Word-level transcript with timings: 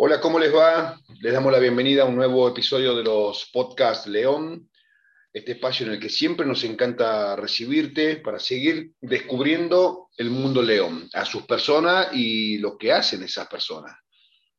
Hola, 0.00 0.20
¿cómo 0.20 0.38
les 0.38 0.54
va? 0.54 0.96
Les 1.22 1.32
damos 1.32 1.50
la 1.50 1.58
bienvenida 1.58 2.04
a 2.04 2.06
un 2.06 2.14
nuevo 2.14 2.48
episodio 2.48 2.94
de 2.94 3.02
los 3.02 3.50
podcasts 3.52 4.06
León, 4.06 4.70
este 5.32 5.52
espacio 5.52 5.86
en 5.86 5.94
el 5.94 5.98
que 5.98 6.08
siempre 6.08 6.46
nos 6.46 6.62
encanta 6.62 7.34
recibirte 7.34 8.14
para 8.18 8.38
seguir 8.38 8.92
descubriendo 9.00 10.08
el 10.16 10.30
mundo 10.30 10.62
León, 10.62 11.10
a 11.14 11.24
sus 11.24 11.42
personas 11.46 12.10
y 12.12 12.58
lo 12.58 12.78
que 12.78 12.92
hacen 12.92 13.24
esas 13.24 13.48
personas. 13.48 13.96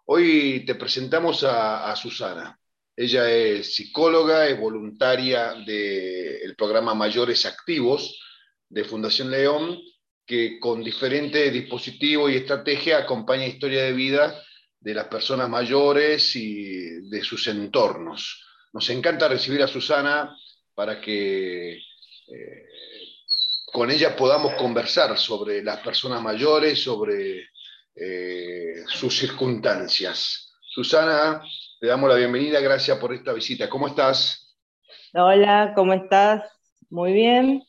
Hoy 0.08 0.66
te 0.66 0.76
presentamos 0.76 1.46
a, 1.46 1.96
Susana. 1.96 2.60
Ella 2.94 3.32
es 3.32 3.76
psicóloga, 3.76 4.46
es 4.46 4.60
voluntaria 4.60 5.54
del 5.66 6.54
programa 6.58 6.94
Mayores 6.94 7.46
Activos 7.46 8.22
de 8.68 8.84
Fundación 8.84 9.32
León, 9.32 9.80
que 10.26 10.60
con 10.60 10.84
diferentes 10.84 11.54
dispositivos 11.54 12.30
y 12.30 12.36
estrategias 12.36 13.02
acompaña 13.02 13.48
historia 13.48 13.86
de 13.86 13.94
vida 13.94 14.44
de 14.80 14.94
las 14.94 15.08
personas 15.08 15.50
mayores 15.50 16.36
y 16.36 17.10
de 17.10 17.24
sus 17.24 17.48
entornos. 17.48 18.46
Nos 18.74 18.90
encanta 18.90 19.28
recibir 19.28 19.62
a 19.62 19.68
Susana 19.68 20.36
para 20.74 21.02
que 21.02 21.74
eh, 21.74 22.66
con 23.72 23.92
ella 23.92 24.16
podamos 24.16 24.54
conversar 24.56 25.18
sobre 25.18 25.62
las 25.64 25.80
personas 25.80 26.22
mayores, 26.22 26.82
sobre 26.82 27.50
eh, 27.96 28.84
sus 28.88 29.18
circunstancias. 29.18 30.54
Susana, 30.62 31.42
te 31.80 31.88
damos 31.88 32.10
la 32.10 32.16
bienvenida, 32.16 32.60
gracias 32.60 32.98
por 32.98 33.14
esta 33.14 33.34
visita. 33.34 33.70
¿Cómo 33.70 33.88
estás? 33.88 34.56
Hola, 35.14 35.74
¿cómo 35.76 35.94
estás? 35.94 36.44
Muy 36.90 37.14
bien. 37.14 37.64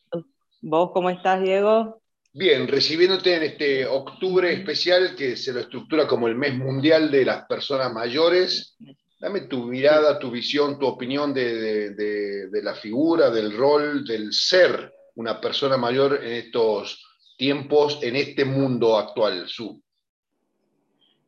¿Vos 0.61 0.91
cómo 0.93 1.11
estás, 1.11 1.43
Diego? 1.43 2.00
Bien, 2.33 2.69
recibiéndote 2.69 3.35
en 3.35 3.43
este 3.43 3.87
octubre 3.87 4.53
especial 4.53 5.17
que 5.17 5.37
se 5.37 5.53
lo 5.53 5.61
estructura 5.61 6.07
como 6.07 6.29
el 6.29 6.37
mes 6.37 6.57
mundial 6.57 7.11
de 7.11 7.25
las 7.25 7.45
personas 7.47 7.93
mayores. 7.93 8.77
Dame 9.19 9.43
tu 9.43 9.67
mirada, 9.67 10.19
tu 10.21 10.31
visión, 10.31 10.79
tu 10.79 10.87
opinión 10.87 11.35
de, 11.35 12.49
la 12.63 12.75
figura, 12.75 13.31
del 13.31 13.57
rol, 13.57 14.05
del 14.05 14.33
ser 14.33 14.93
una 15.17 15.41
persona 15.41 15.77
mayor 15.77 16.21
en 16.23 16.35
estos 16.35 17.05
tiempos, 17.37 17.99
en 18.01 18.15
este 18.15 18.45
mundo 18.45 18.97
actual, 18.97 19.49
Su. 19.49 19.83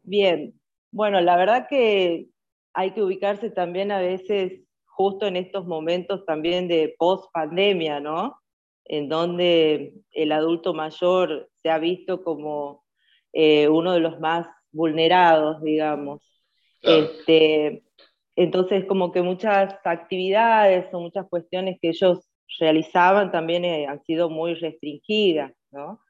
Bien, 0.05 0.55
bueno, 0.93 1.21
la 1.21 1.37
verdad 1.37 1.67
que 1.69 2.29
hay 2.75 2.93
que 2.93 3.03
ubicarse 3.03 3.51
también 3.51 3.91
a 3.91 3.99
veces 3.99 4.61
justo 4.85 5.27
en 5.27 5.37
estos 5.37 5.67
momentos 5.67 6.25
también 6.27 6.69
de 6.69 6.95
post 6.97 7.25
pandemia, 7.33 7.99
¿no? 7.99 8.42
En 8.85 9.09
donde 9.09 9.95
el 10.11 10.33
adulto 10.33 10.75
mayor 10.75 11.51
se 11.63 11.71
ha 11.71 11.79
visto 11.79 12.23
como 12.23 12.85
eh, 13.33 13.69
uno 13.69 13.93
de 13.93 14.01
los 14.01 14.21
más 14.21 14.47
vulnerados, 14.73 15.63
digamos. 15.63 16.21
Este, 16.83 17.85
entonces, 18.37 18.85
como 18.87 19.13
que 19.13 19.23
muchas 19.23 19.75
actividades 19.85 20.93
o 20.93 21.01
muchas 21.01 21.29
cuestiones 21.29 21.79
que 21.81 21.91
ellos 21.91 22.29
realizaban 22.59 23.31
también 23.31 23.65
eh, 23.65 23.87
han 23.87 24.03
sido 24.05 24.29
muy 24.31 24.55
restringidas, 24.55 25.53
¿no? 25.71 26.01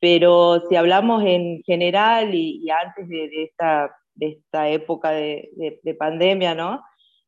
Pero 0.00 0.60
si 0.68 0.76
hablamos 0.76 1.24
en 1.24 1.62
general 1.64 2.34
y, 2.34 2.68
antes 2.70 3.08
de, 3.08 3.42
esta, 3.42 3.96
de, 4.14 4.28
esta, 4.28 4.68
época 4.68 5.10
de, 5.10 5.96
pandemia, 5.98 6.54
¿no? 6.54 6.82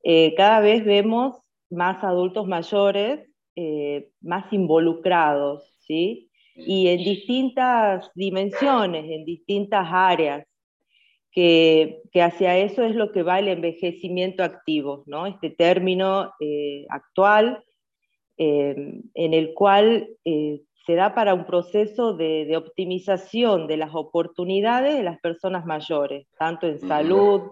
Eh, 0.05 0.35
cada 0.37 0.61
vez 0.61 0.85
vemos 0.85 1.37
más 1.69 2.03
adultos 2.05 2.47
mayores 2.47 3.30
eh, 3.57 4.11
más 4.21 4.53
involucrados, 4.53 5.75
¿sí? 5.79 6.31
Y 6.55 6.89
en 6.89 6.99
distintas 6.99 8.11
dimensiones, 8.15 9.11
en 9.11 9.25
distintas 9.25 9.87
áreas, 9.91 10.47
que, 11.33 12.03
hacia 12.15 12.59
eso 12.59 12.83
es 12.83 12.95
lo 12.95 13.13
que 13.13 13.23
va 13.23 13.39
el 13.39 13.49
envejecimiento 13.49 14.43
activo, 14.43 15.05
¿no? 15.07 15.27
Este 15.27 15.51
término 15.51 16.33
eh, 16.41 16.87
actual 16.89 17.63
eh, 18.37 18.75
en 19.15 19.35
el 19.35 19.55
cual 19.55 20.09
se 20.87 20.95
da 20.95 21.15
para 21.15 21.35
un 21.35 21.45
proceso 21.45 22.15
de, 22.15 22.57
optimización 22.57 23.67
de 23.67 23.77
las 23.77 23.95
oportunidades 23.95 24.97
de 24.97 25.03
las 25.03 25.21
personas 25.21 25.65
mayores, 25.65 26.27
tanto 26.39 26.67
en 26.67 26.81
salud, 26.81 27.43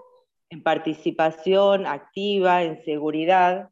en 0.51 0.63
participación 0.63 1.87
activa, 1.87 2.63
en 2.63 2.83
seguridad, 2.85 3.69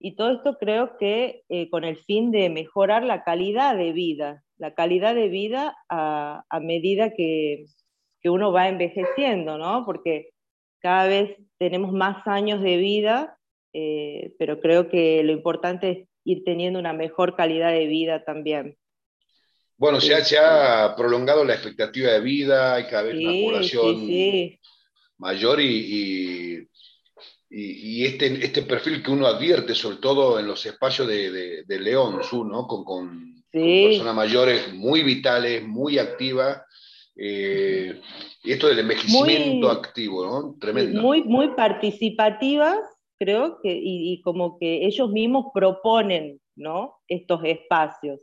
y 0.00 0.14
todo 0.14 0.32
esto 0.32 0.56
creo 0.58 0.96
que 0.98 1.42
eh, 1.48 1.68
con 1.70 1.84
el 1.84 1.98
fin 2.04 2.30
de 2.30 2.50
mejorar 2.50 3.02
la 3.02 3.24
calidad 3.24 3.76
de 3.76 3.92
vida, 3.92 4.44
la 4.56 4.74
calidad 4.74 5.14
de 5.14 5.28
vida 5.28 5.76
a, 5.88 6.44
medida 6.62 7.12
que, 7.14 7.66
uno 8.24 8.52
va 8.52 8.68
envejeciendo, 8.68 9.56
¿no? 9.56 9.86
Porque 9.86 10.32
cada 10.80 11.06
vez 11.08 11.34
tenemos 11.56 11.92
más 11.92 12.26
años 12.26 12.60
de 12.60 12.76
vida, 12.76 13.38
eh, 13.72 14.34
pero 14.38 14.60
creo 14.60 14.90
que 14.90 15.22
lo 15.22 15.32
importante 15.32 15.90
es 15.90 16.08
ir 16.24 16.44
teniendo 16.44 16.78
una 16.78 16.92
mejor 16.92 17.34
calidad 17.36 17.72
de 17.72 17.86
vida 17.86 18.24
también. 18.24 18.76
Bueno, 19.78 19.98
se 19.98 20.14
ha, 20.14 20.22
se 20.22 20.36
ha 20.36 20.94
prolongado 20.94 21.42
la 21.42 21.54
expectativa 21.54 22.12
de 22.12 22.20
vida, 22.20 22.74
hay 22.74 22.84
cada 22.84 23.04
vez 23.04 23.14
una 23.14 23.32
población 23.32 24.06
mayor 25.16 25.60
y 25.60 26.58
y, 26.58 26.67
este, 27.50 28.44
este 28.44 28.62
perfil 28.62 29.02
que 29.02 29.10
uno 29.10 29.26
advierte, 29.26 29.74
sobre 29.74 29.96
todo 29.96 30.38
en 30.38 30.46
los 30.46 30.64
espacios 30.66 31.08
de, 31.08 31.64
de, 31.64 31.80
León, 31.80 32.22
su, 32.22 32.44
¿no? 32.44 32.66
Con, 32.66 33.38
personas 33.50 34.14
mayores 34.14 34.72
muy 34.74 35.02
vitales, 35.02 35.66
muy 35.66 35.98
activas. 35.98 36.62
Eh, 37.16 38.00
y 38.44 38.52
esto 38.52 38.68
del 38.68 38.80
envejecimiento 38.80 39.70
activo, 39.70 40.24
¿no? 40.24 40.56
Tremendo. 40.60 41.00
Muy, 41.00 41.24
muy 41.24 41.48
participativas, 41.54 42.78
creo, 43.18 43.58
que, 43.62 43.76
y, 43.82 44.20
como 44.22 44.58
que 44.58 44.86
ellos 44.86 45.10
mismos 45.10 45.46
proponen, 45.52 46.40
¿no? 46.54 46.96
Estos 47.08 47.40
espacios. 47.44 48.20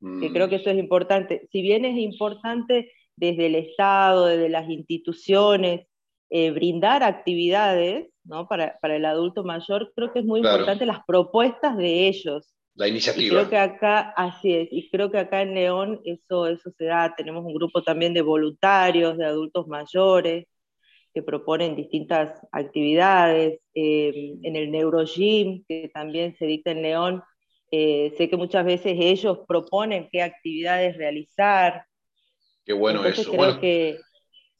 Que 0.00 0.30
creo 0.32 0.46
mm. 0.46 0.50
que 0.50 0.56
eso 0.56 0.70
es 0.70 0.78
importante. 0.78 1.48
Si 1.50 1.60
bien 1.60 1.84
es 1.84 1.98
importante 1.98 2.92
desde 3.16 3.46
el 3.46 3.56
Estado, 3.56 4.26
desde 4.26 4.48
las 4.48 4.70
instituciones, 4.70 5.86
eh, 6.30 6.52
brindar 6.52 7.02
actividades 7.02 8.08
¿no? 8.28 8.46
para, 8.46 8.78
para, 8.80 8.96
el 8.96 9.04
adulto 9.04 9.42
mayor, 9.42 9.92
creo 9.96 10.12
que 10.12 10.20
es 10.20 10.24
muy 10.24 10.40
importante 10.40 10.86
las 10.86 11.04
propuestas 11.06 11.76
de 11.76 12.06
ellos. 12.06 12.54
La 12.74 12.86
iniciativa. 12.86 13.26
Y 13.26 13.30
creo 13.30 13.50
que 13.50 13.56
acá, 13.56 14.12
así 14.16 14.54
es, 14.54 14.68
y 14.70 14.88
creo 14.90 15.10
que 15.10 15.18
acá 15.18 15.42
en 15.42 15.54
León 15.54 16.00
eso, 16.04 16.46
eso 16.46 16.70
se 16.76 16.84
da. 16.84 17.14
Tenemos 17.16 17.44
un 17.44 17.54
grupo 17.54 17.82
también 17.82 18.14
de 18.14 18.22
voluntarios, 18.22 19.16
de 19.18 19.24
adultos 19.24 19.66
mayores, 19.66 20.46
que 21.12 21.22
proponen 21.22 21.74
distintas 21.74 22.38
actividades. 22.52 23.58
Eh, 23.74 24.36
en 24.42 24.54
el 24.54 24.70
Neurogym, 24.70 25.64
que 25.66 25.90
también 25.92 26.36
se 26.38 26.46
dicta 26.46 26.70
en 26.70 26.82
León, 26.82 27.22
eh, 27.70 28.14
sé 28.16 28.28
que 28.28 28.36
muchas 28.36 28.64
veces 28.64 28.96
ellos 28.98 29.40
proponen 29.48 30.08
qué 30.12 30.22
actividades 30.22 30.96
realizar. 30.96 31.84
Qué 32.64 32.72
bueno 32.72 33.04
eso. 33.04 33.32
bueno, 33.32 33.58
que, 33.60 33.98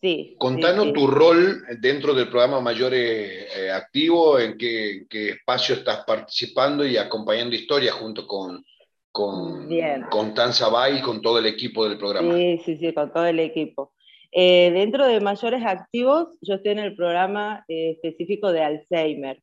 Sí. 0.00 0.36
Contanos 0.38 0.92
tu 0.92 1.09
rol 1.09 1.64
dentro 1.81 2.14
del 2.14 2.28
programa 2.28 2.60
Mayores 2.60 3.48
eh, 3.56 3.70
Activo, 3.70 4.38
en 4.38 4.56
qué, 4.56 5.06
espacio 5.10 5.75
estás 5.75 6.04
participando 6.06 6.86
y 6.86 6.97
acompañando 6.97 7.56
historias 7.56 7.97
junto 7.97 8.25
con, 8.25 8.64
con, 9.10 9.69
con 10.08 10.34
Tanza 10.34 10.69
Bay 10.69 10.98
y 10.98 11.03
con 11.03 11.20
todo 11.20 11.41
el 11.41 11.47
equipo 11.47 11.88
del 11.88 11.98
programa. 11.98 12.32
Sí, 12.32 12.60
sí, 12.64 12.76
sí, 12.76 12.92
con 12.92 13.12
todo 13.12 13.26
el 13.26 13.41
equipo. 13.41 13.92
Eh, 14.31 14.70
dentro 14.72 15.06
de 15.06 15.20
Mayores 15.20 15.64
Activos, 15.64 16.28
yo 16.42 16.54
estoy 16.54 16.72
en 16.72 16.78
el 16.81 16.94
programa 16.94 17.64
eh, 17.66 17.91
específico 17.91 18.53
de 18.53 18.62
Alzheimer. 18.62 19.42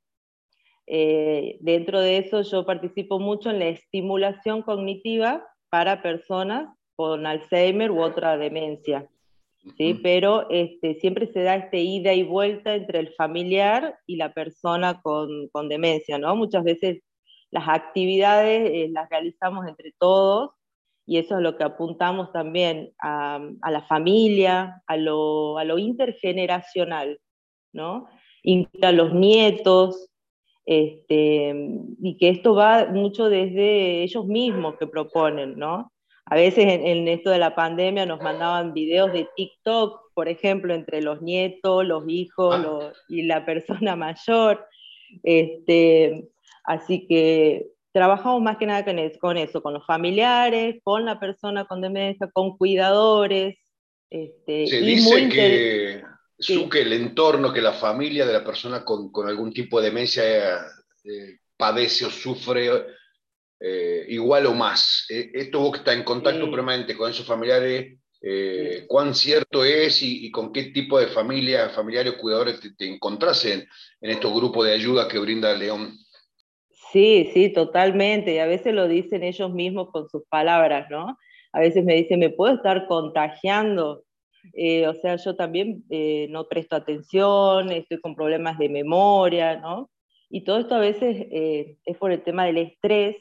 dentro 0.87 1.99
de 1.99 2.17
eso, 2.19 2.43
yo 2.43 2.65
participo 2.65 3.19
mucho 3.19 3.49
en 3.49 3.59
la 3.59 3.67
estimulación 3.67 4.61
cognitiva 4.61 5.45
para 5.69 6.01
personas 6.01 6.69
con 6.95 7.25
Alzheimer 7.25 7.91
u 7.91 8.01
otra 8.01 8.37
demencia. 8.37 9.09
¿Sí? 9.77 9.99
Pero 10.01 10.49
este, 10.49 10.95
siempre 10.95 11.31
se 11.31 11.41
da 11.41 11.55
este 11.55 11.79
ida 11.79 12.13
y 12.13 12.23
vuelta 12.23 12.75
entre 12.75 12.99
el 12.99 13.13
familiar 13.13 13.97
y 14.05 14.17
la 14.17 14.33
persona 14.33 15.01
con, 15.01 15.49
con 15.49 15.69
demencia, 15.69 16.17
¿no? 16.17 16.35
Muchas 16.35 16.63
veces 16.63 17.01
las 17.51 17.67
actividades 17.67 18.69
eh, 18.71 18.89
las 18.91 19.09
realizamos 19.09 19.67
entre 19.67 19.93
todos 19.97 20.51
y 21.05 21.17
eso 21.17 21.35
es 21.37 21.41
lo 21.41 21.57
que 21.57 21.63
apuntamos 21.63 22.31
también 22.31 22.93
a, 23.01 23.39
a 23.61 23.71
la 23.71 23.81
familia, 23.83 24.81
a 24.87 24.97
lo, 24.97 25.57
a 25.57 25.63
lo, 25.63 25.77
intergeneracional, 25.77 27.19
¿no? 27.73 28.07
a 28.81 28.91
los 28.91 29.13
nietos, 29.13 30.09
este, 30.65 31.53
y 32.01 32.17
que 32.17 32.29
esto 32.29 32.55
va 32.55 32.87
mucho 32.87 33.29
desde 33.29 34.03
ellos 34.03 34.25
mismos 34.25 34.77
que 34.77 34.87
proponen, 34.87 35.57
¿no? 35.57 35.91
A 36.27 36.35
veces 36.35 36.65
en, 36.67 37.07
esto 37.07 37.29
de 37.29 37.37
la 37.37 37.53
pandemia 37.53 38.05
nos 38.05 38.19
mandaban 38.19 38.73
videos 38.73 39.13
de 39.13 39.29
TikTok, 39.35 40.11
por 40.15 40.27
ejemplo, 40.27 40.73
entre 40.73 41.01
los 41.01 41.21
nietos, 41.21 41.85
los 41.85 42.03
hijos 42.07 42.55
ah. 42.57 42.93
y 43.07 43.23
la 43.23 43.45
persona 43.45 43.95
mayor. 43.95 44.65
Este, 45.21 46.27
así 46.63 47.05
que 47.07 47.67
trabajamos 47.91 48.41
más 48.41 48.57
que 48.57 48.65
nada 48.65 48.83
con 49.19 49.37
eso, 49.37 49.61
con 49.61 49.73
los 49.73 49.85
familiares, 49.85 50.77
con 50.83 51.05
la 51.05 51.19
persona 51.19 51.65
con 51.65 51.79
demencia, 51.79 52.27
con 52.33 52.57
cuidadores. 52.57 53.57
Este, 54.09 54.65
Se 54.65 54.81
dice 54.81 55.29
que 55.29 56.03
Su, 56.39 56.67
que 56.67 56.81
el 56.81 56.93
entorno, 56.93 57.53
que 57.53 57.61
la 57.61 57.73
familia 57.73 58.25
de 58.25 58.33
la 58.33 58.43
persona 58.43 58.83
con, 58.83 59.11
con 59.11 59.27
algún 59.27 59.53
tipo 59.53 59.79
de 59.79 59.89
demencia 59.89 60.23
eh, 61.03 61.37
padece 61.55 62.05
o 62.05 62.09
sufre 62.09 62.69
eh, 63.59 64.05
igual 64.09 64.45
o 64.45 64.53
más. 64.53 65.05
Eh, 65.09 65.31
esto 65.33 65.59
vos 65.59 65.71
que 65.71 65.77
estás 65.79 65.95
en 65.95 66.03
contacto 66.03 66.49
permanente 66.51 66.95
con 66.95 67.09
esos 67.09 67.25
familiares, 67.25 67.99
¿cuán 68.87 69.13
cierto 69.13 69.63
es 69.63 70.01
y, 70.01 70.31
con 70.31 70.51
qué 70.51 70.63
tipo 70.65 70.99
de 70.99 71.07
familia, 71.07 71.69
familiares 71.69 72.13
o 72.13 72.17
cuidadores 72.17 72.59
te, 72.59 72.73
te 72.73 72.91
encontrás 72.91 73.45
en, 73.45 73.67
en 74.01 74.09
estos 74.09 74.33
grupos 74.33 74.65
de 74.65 74.73
ayuda 74.73 75.07
que 75.07 75.19
brinda 75.19 75.53
León? 75.53 75.95
Sí, 76.91 77.29
sí, 77.33 77.49
totalmente. 77.49 78.33
Y 78.33 78.39
a 78.39 78.45
veces 78.45 78.73
lo 78.73 78.87
dicen 78.87 79.21
ellos 79.21 79.53
mismos 79.53 79.91
con 79.91 80.09
sus 80.09 80.23
palabras, 80.27 80.87
¿no? 80.89 81.17
A 81.51 81.59
veces 81.59 81.83
me 81.83 81.93
dicen, 81.93 82.19
¿me 82.19 82.29
puedo 82.29 82.55
estar 82.55 82.87
contagiando? 82.87 84.05
Eh, 84.53 84.87
o 84.87 84.93
sea, 84.93 85.15
yo 85.17 85.35
también 85.35 85.83
eh, 85.89 86.27
no 86.29 86.47
presto 86.47 86.75
atención, 86.75 87.71
estoy 87.71 87.99
con 87.99 88.15
problemas 88.15 88.57
de 88.57 88.69
memoria, 88.69 89.57
¿no? 89.57 89.89
Y 90.29 90.43
todo 90.43 90.59
esto 90.59 90.75
a 90.75 90.79
veces 90.79 91.27
eh, 91.31 91.77
es 91.85 91.97
por 91.97 92.11
el 92.11 92.23
tema 92.23 92.45
del 92.45 92.57
estrés 92.57 93.17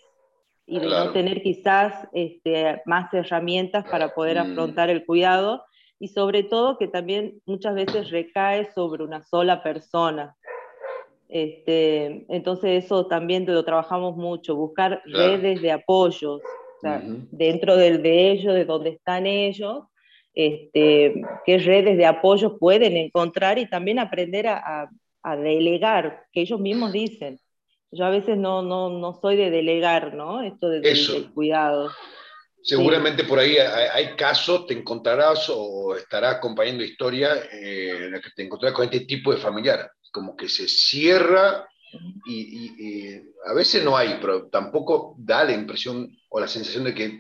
y 0.66 0.78
de 0.78 0.86
no 0.86 1.12
tener 1.12 1.42
quizás 1.42 2.08
este, 2.12 2.82
más 2.86 3.12
herramientas 3.12 3.84
para 3.90 4.14
poder 4.14 4.36
mm. 4.36 4.52
afrontar 4.52 4.90
el 4.90 5.04
cuidado 5.04 5.64
y 5.98 6.08
sobre 6.08 6.42
todo 6.42 6.78
que 6.78 6.88
también 6.88 7.40
muchas 7.46 7.74
veces 7.74 8.10
recae 8.10 8.70
sobre 8.72 9.04
una 9.04 9.22
sola 9.22 9.62
persona. 9.62 10.36
Este, 11.28 12.26
entonces 12.28 12.84
eso 12.84 13.06
también 13.06 13.44
lo 13.46 13.64
trabajamos 13.64 14.16
mucho, 14.16 14.56
buscar 14.56 15.02
redes 15.06 15.60
de 15.62 15.72
apoyos, 15.72 16.40
dentro 17.30 17.76
del, 17.76 18.02
de 18.02 18.30
ellos, 18.30 18.54
de 18.54 18.64
donde 18.64 18.90
están 18.90 19.26
ellos, 19.26 19.84
este, 20.34 21.22
qué 21.46 21.58
redes 21.58 21.96
de 21.96 22.06
apoyo 22.06 22.58
pueden 22.58 22.96
encontrar 22.96 23.58
y 23.58 23.68
también 23.68 23.98
aprender 23.98 24.48
a, 24.48 24.90
a, 25.22 25.36
delegar, 25.36 26.24
que 26.32 26.42
ellos 26.42 26.60
mismos 26.60 26.92
dicen. 26.92 27.38
Yo 27.94 28.04
a 28.04 28.10
veces 28.10 28.36
no, 28.36 28.62
no, 28.62 28.90
no 28.90 29.18
soy 29.20 29.36
de 29.36 29.50
delegar, 29.50 30.14
¿no? 30.14 30.42
Esto 30.42 30.68
de, 30.68 30.80
del 30.80 31.30
cuidado. 31.32 31.90
Seguramente 32.62 33.24
por 33.24 33.38
ahí 33.38 33.58
hay, 33.58 34.16
casos, 34.16 34.66
te 34.66 34.72
encontrarás 34.72 35.50
o 35.50 35.94
estará 35.96 36.30
acompañando 36.30 36.82
historia 36.82 37.34
eh, 37.52 38.06
en 38.06 38.12
la 38.12 38.20
que 38.22 38.30
te 38.34 38.42
encontrarás 38.42 38.74
con 38.74 38.86
este 38.86 39.00
tipo 39.00 39.32
de 39.32 39.36
familiar, 39.36 39.90
como 40.10 40.34
que 40.34 40.48
se 40.48 40.66
cierra 40.66 41.68
y, 42.24 42.40
y, 42.40 43.22
a 43.46 43.52
veces 43.52 43.84
no 43.84 43.94
hay, 43.94 44.16
pero 44.18 44.48
tampoco 44.48 45.14
da 45.18 45.44
la 45.44 45.52
impresión 45.52 46.10
o 46.30 46.40
la 46.40 46.48
sensación 46.48 46.84
de 46.84 46.94
que 46.94 47.18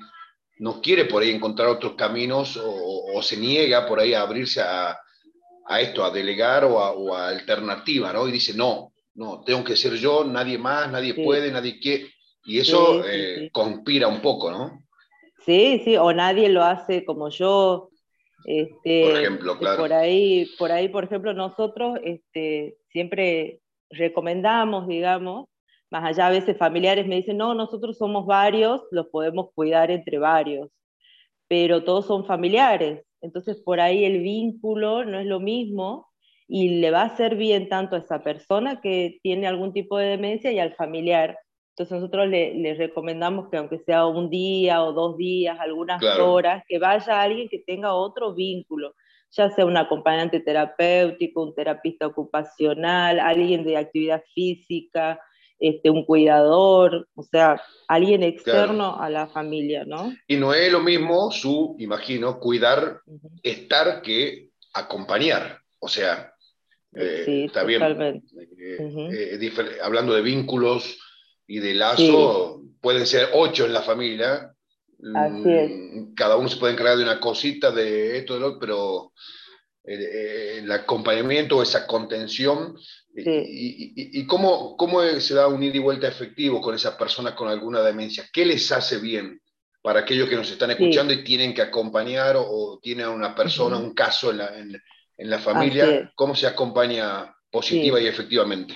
no 0.60 0.80
quiere 0.80 1.04
por 1.04 1.22
ahí 1.22 1.30
encontrar 1.30 1.68
otros 1.68 1.94
caminos 1.94 2.58
o, 2.62 3.20
se 3.22 3.36
niega 3.36 3.86
por 3.86 4.00
ahí 4.00 4.14
a 4.14 4.22
abrirse 4.22 4.62
a, 4.62 4.98
a 5.66 5.80
esto, 5.82 6.04
a 6.04 6.10
delegar 6.10 6.64
o 6.64 6.80
a, 6.80 6.92
o 6.92 7.14
a, 7.14 7.28
alternativa, 7.28 8.14
¿no? 8.14 8.26
Y 8.26 8.32
dice, 8.32 8.54
no, 8.54 8.93
no, 9.14 9.42
tengo 9.44 9.64
que 9.64 9.76
ser 9.76 9.94
yo, 9.94 10.24
nadie 10.24 10.58
más, 10.58 10.90
nadie 10.90 11.14
puede, 11.14 11.50
nadie 11.50 11.78
quiere. 11.78 12.10
Y 12.44 12.58
eso 12.58 13.02
eh, 13.06 13.48
conspira 13.52 14.08
un 14.08 14.20
poco, 14.20 14.50
¿no? 14.50 14.82
Sí, 15.44 15.80
sí, 15.84 15.96
o 15.96 16.12
nadie 16.12 16.48
lo 16.48 16.62
hace 16.62 17.04
como 17.04 17.28
yo. 17.30 17.90
Este, 18.44 19.08
por 19.08 19.20
ejemplo, 19.20 19.58
claro. 19.58 19.78
Por 19.78 19.92
ahí, 19.92 20.46
por 20.58 20.72
ahí, 20.72 20.88
por 20.88 21.04
ejemplo, 21.04 21.32
nosotros 21.32 21.98
este, 22.02 22.76
siempre 22.90 23.60
recomendamos, 23.88 24.86
digamos, 24.86 25.48
más 25.90 26.04
allá 26.04 26.26
a 26.26 26.30
veces 26.30 26.58
familiares 26.58 27.06
me 27.06 27.16
dicen, 27.16 27.36
no, 27.36 27.54
nosotros 27.54 27.96
somos 27.96 28.26
varios, 28.26 28.82
los 28.90 29.06
podemos 29.06 29.50
cuidar 29.54 29.90
entre 29.90 30.18
varios, 30.18 30.68
pero 31.46 31.84
todos 31.84 32.06
son 32.06 32.26
familiares, 32.26 33.04
entonces 33.20 33.60
por 33.62 33.80
ahí 33.80 34.04
el 34.04 34.20
vínculo 34.20 35.04
no 35.04 35.20
es 35.20 35.26
lo 35.26 35.40
mismo 35.40 36.08
y 36.46 36.80
le 36.80 36.90
va 36.90 37.02
a 37.02 37.06
hacer 37.06 37.36
bien 37.36 37.68
tanto 37.68 37.96
a 37.96 38.00
esa 38.00 38.22
persona 38.22 38.80
que 38.80 39.18
tiene 39.22 39.46
algún 39.46 39.72
tipo 39.72 39.98
de 39.98 40.08
demencia 40.08 40.52
y 40.52 40.58
al 40.58 40.74
familiar. 40.74 41.38
Entonces 41.70 41.96
nosotros 41.96 42.28
le, 42.28 42.74
recomendamos 42.74 43.48
que 43.50 43.56
aunque 43.56 43.78
sea 43.78 44.06
un 44.06 44.30
día 44.30 44.82
o 44.82 44.92
dos 44.92 45.16
días, 45.16 45.58
algunas 45.58 46.02
horas, 46.20 46.62
que 46.68 46.78
vaya 46.78 47.20
alguien 47.20 47.48
que 47.48 47.58
tenga 47.58 47.94
otro 47.94 48.34
vínculo, 48.34 48.94
ya 49.30 49.50
sea 49.50 49.66
un 49.66 49.76
acompañante 49.76 50.38
terapéutico, 50.40 51.42
un 51.42 51.54
terapista 51.54 52.06
ocupacional, 52.06 53.18
alguien 53.18 53.64
de 53.64 53.76
actividad 53.76 54.22
física, 54.34 55.20
este, 55.58 55.90
un 55.90 56.04
cuidador, 56.04 57.08
o 57.14 57.22
sea, 57.22 57.60
alguien 57.88 58.22
externo 58.22 59.00
a 59.00 59.08
la 59.10 59.26
familia, 59.26 59.84
¿no? 59.84 60.12
Y 60.28 60.36
no 60.36 60.52
es 60.54 60.70
lo 60.70 60.80
mismo 60.80 61.32
su, 61.32 61.74
imagino, 61.78 62.38
cuidar, 62.38 63.00
estar 63.42 64.02
que 64.02 64.50
acompañar, 64.72 65.60
o 65.80 65.88
sea, 65.88 66.33
eh, 66.94 67.44
está 67.46 67.64
bien, 67.64 67.82
eh, 67.82 69.38
eh, 69.40 69.52
hablando 69.82 70.14
de 70.14 70.22
vínculos 70.22 70.98
y 71.46 71.58
de 71.58 71.74
lazo, 71.74 72.62
pueden 72.80 73.06
ser 73.06 73.28
ocho 73.32 73.66
en 73.66 73.72
la 73.72 73.82
familia, 73.82 74.50
Así 75.14 75.50
es. 75.50 75.70
Mm, 75.70 76.14
cada 76.14 76.36
uno 76.36 76.48
se 76.48 76.56
puede 76.56 76.72
encargar 76.72 76.96
de 76.96 77.02
una 77.02 77.20
cosita 77.20 77.70
de 77.70 78.18
esto, 78.18 78.34
de 78.34 78.40
lo, 78.40 78.58
pero 78.58 79.12
el 79.84 80.72
acompañamiento 80.72 81.58
o 81.58 81.62
esa 81.62 81.86
contención 81.86 82.74
y, 83.14 84.26
cómo, 84.26 84.78
cómo, 84.78 85.02
se 85.20 85.34
da 85.34 85.46
un 85.46 85.62
ida 85.62 85.76
y 85.76 85.80
vuelta 85.80 86.08
efectivo 86.08 86.62
con 86.62 86.74
esa 86.74 86.96
persona 86.96 87.34
con 87.34 87.48
alguna 87.48 87.82
demencia? 87.82 88.26
¿Qué 88.32 88.46
les 88.46 88.72
hace 88.72 88.96
bien 88.98 89.42
para 89.82 90.00
aquellos 90.00 90.30
que 90.30 90.36
nos 90.36 90.50
están 90.50 90.70
escuchando 90.70 91.12
y 91.12 91.22
tienen 91.22 91.52
que 91.52 91.60
acompañar 91.60 92.36
o, 92.38 92.80
tienen 92.82 93.08
una 93.08 93.34
persona, 93.34 93.76
un 93.76 93.92
caso 93.92 94.30
en 94.30 94.38
la, 94.38 94.58
en, 94.58 94.80
la 95.18 95.38
familia? 95.38 96.12
¿Cómo 96.14 96.34
se 96.34 96.46
acompaña 96.46 97.34
positiva 97.50 98.00
y 98.00 98.06
efectivamente? 98.06 98.74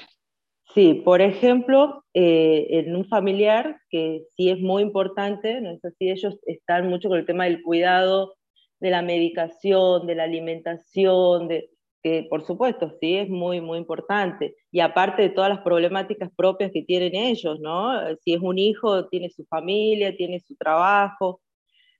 Sí, 0.74 1.02
por 1.04 1.20
ejemplo, 1.20 2.04
eh, 2.14 2.66
en 2.70 2.94
un 2.94 3.06
familiar, 3.06 3.80
que 3.90 4.22
sí 4.36 4.50
es 4.50 4.60
muy 4.60 4.82
importante, 4.82 5.60
¿no 5.60 5.70
es 5.72 5.84
así? 5.84 6.10
Ellos 6.10 6.38
están 6.46 6.88
mucho 6.88 7.08
con 7.08 7.18
el 7.18 7.26
tema 7.26 7.44
del 7.44 7.62
cuidado, 7.62 8.34
de 8.80 8.90
la 8.90 9.02
medicación, 9.02 10.06
de 10.06 10.14
la 10.14 10.24
alimentación, 10.24 11.48
de, 11.48 11.70
que 12.02 12.26
por 12.30 12.46
supuesto 12.46 12.92
sí 13.00 13.16
es 13.16 13.28
muy, 13.28 13.60
muy 13.60 13.78
importante. 13.78 14.54
Y 14.70 14.80
aparte 14.80 15.22
de 15.22 15.30
todas 15.30 15.50
las 15.50 15.60
problemáticas 15.60 16.30
propias 16.36 16.70
que 16.72 16.82
tienen 16.82 17.14
ellos, 17.14 17.58
¿no? 17.60 17.92
Si 18.22 18.34
es 18.34 18.40
un 18.40 18.58
hijo, 18.58 19.08
tiene 19.08 19.30
su 19.30 19.44
familia, 19.46 20.16
tiene 20.16 20.40
su 20.40 20.54
trabajo. 20.56 21.40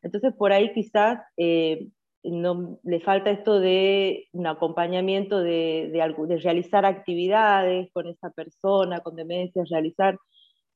Entonces 0.02 0.32
por 0.38 0.52
ahí 0.52 0.72
quizás 0.72 1.18
eh, 1.36 1.88
no, 2.24 2.78
le 2.82 3.00
falta 3.00 3.30
esto 3.30 3.60
de 3.60 4.28
un 4.32 4.46
acompañamiento 4.46 5.40
de, 5.40 5.90
de, 5.92 6.26
de, 6.26 6.36
realizar 6.38 6.84
actividades 6.84 7.90
con 7.92 8.08
esa 8.08 8.30
persona 8.30 9.00
con 9.00 9.16
demencia, 9.16 9.64
realizar 9.70 10.18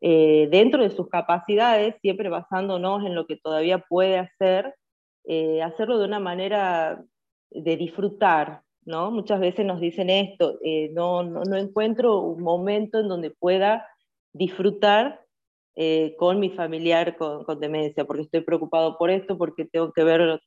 eh, 0.05 0.49
dentro 0.51 0.83
de 0.83 0.91
sus 0.91 1.09
capacidades, 1.09 1.95
siempre 2.01 2.29
basándonos 2.29 3.07
en 3.07 3.15
lo 3.15 3.25
que 3.27 3.37
todavía 3.37 3.79
puede 3.79 4.19
hacer, 4.19 4.75
eh, 5.25 5.63
hacerlo 5.63 5.99
de 5.99 6.07
una 6.07 6.19
manera 6.19 7.05
de 7.51 7.77
disfrutar, 7.77 8.63
¿no? 8.85 9.13
Muchas 9.13 9.39
veces 9.39 9.65
nos 9.65 9.81
dicen 9.81 10.11
esto, 10.11 10.59
eh, 10.65 10.91
no, 10.93 11.23
no, 11.23 11.57
encuentro 11.57 12.21
un 12.21 12.43
momento 12.43 12.99
en 12.99 13.07
donde 13.07 13.31
pueda 13.31 13.87
disfrutar 14.33 15.21
con 16.19 16.39
mi 16.39 16.51
familiar 16.51 17.17
con, 17.17 17.45
con, 17.45 17.59
demencia, 17.59 18.05
porque 18.05 18.23
estoy 18.25 18.43
preocupado 18.43 18.99
por 18.99 19.11
esto, 19.11 19.39
porque 19.39 19.65
tengo 19.65 19.93
que 19.93 20.05
verlo. 20.05 20.39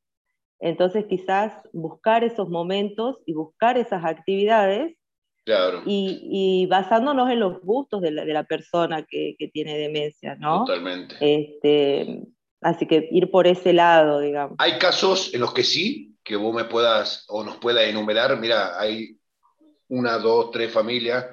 Entonces 0.60 1.06
quizás 1.08 1.54
buscar 1.74 2.24
esos 2.24 2.50
momentos 2.50 3.18
y 3.26 3.34
buscar 3.34 3.78
esas 3.78 4.06
actividades 4.06 4.96
claro. 5.44 5.84
y, 5.86 6.20
y, 6.32 6.66
basándonos 6.68 7.30
en 7.30 7.40
los 7.40 7.62
gustos 7.62 8.02
de 8.02 8.12
la, 8.12 8.26
de 8.26 8.34
la 8.34 8.44
persona 8.44 9.04
que, 9.04 9.36
que, 9.38 9.48
tiene 9.50 9.78
demencia, 9.78 10.36
¿no? 10.36 10.66
Totalmente. 10.66 11.16
Este, 11.20 12.22
así 12.62 12.88
que 12.88 13.08
ir 13.12 13.30
por 13.32 13.48
ese 13.48 13.74
lado, 13.74 14.20
digamos. 14.20 14.56
Hay 14.60 14.78
casos 14.80 15.34
en 15.34 15.42
los 15.42 15.54
que 15.54 15.64
sí, 15.64 16.16
que 16.24 16.36
vos 16.36 16.56
me 16.56 16.66
puedas 16.66 17.26
o 17.28 17.44
nos 17.44 17.58
pueda 17.58 17.84
enumerar, 17.84 18.40
mira, 18.40 18.80
hay 18.80 19.18
una, 19.88 20.18
dos, 20.18 20.52
tres 20.52 20.72
familias 20.72 21.26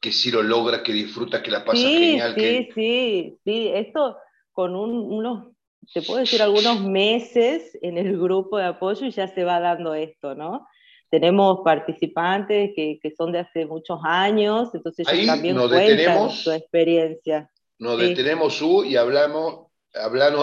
que 0.00 0.12
sí 0.12 0.30
lo 0.30 0.42
logra, 0.42 0.82
que 0.82 0.92
disfruta, 0.92 1.42
que 1.42 1.50
la 1.50 1.64
pasa 1.64 1.86
genial. 1.86 2.34
Sí, 2.34 2.68
sí, 2.74 3.38
sí, 3.44 3.70
esto 3.74 4.16
con 4.52 4.74
unos, 4.74 5.52
te 5.92 6.02
puedo 6.02 6.20
decir, 6.20 6.42
algunos 6.42 6.80
meses 6.80 7.78
en 7.82 7.98
el 7.98 8.18
grupo 8.18 8.58
de 8.58 8.64
apoyo 8.64 9.06
y 9.06 9.10
ya 9.10 9.26
se 9.26 9.44
va 9.44 9.60
dando 9.60 9.94
esto, 9.94 10.34
¿no? 10.34 10.66
Tenemos 11.10 11.60
participantes 11.64 12.70
que, 12.76 13.00
que 13.02 13.10
son 13.10 13.32
de 13.32 13.40
hace 13.40 13.66
muchos 13.66 13.98
años, 14.04 14.72
entonces 14.74 15.08
ellos 15.12 15.26
también 15.26 15.56
cuentan 15.56 16.30
su 16.30 16.52
experiencia. 16.52 17.50
Nos 17.78 17.98
detenemos, 17.98 18.54
Su, 18.54 18.84
y 18.84 18.96
hablamos, 18.96 19.68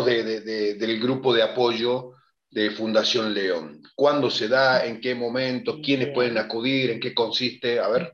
de, 0.06 0.42
de, 0.42 0.74
del 0.74 1.00
grupo 1.00 1.34
de 1.34 1.44
apoyo 1.44 2.12
de 2.50 2.72
Fundación 2.72 3.34
León. 3.34 3.82
¿Cuándo 3.96 4.30
se 4.30 4.48
da? 4.48 4.86
¿En 4.86 5.00
qué 5.00 5.16
momento? 5.16 5.80
¿Quiénes 5.82 6.10
pueden 6.10 6.38
acudir? 6.38 6.90
¿En 6.90 7.00
qué 7.00 7.14
consiste? 7.14 7.80
A 7.80 7.88
ver. 7.88 8.12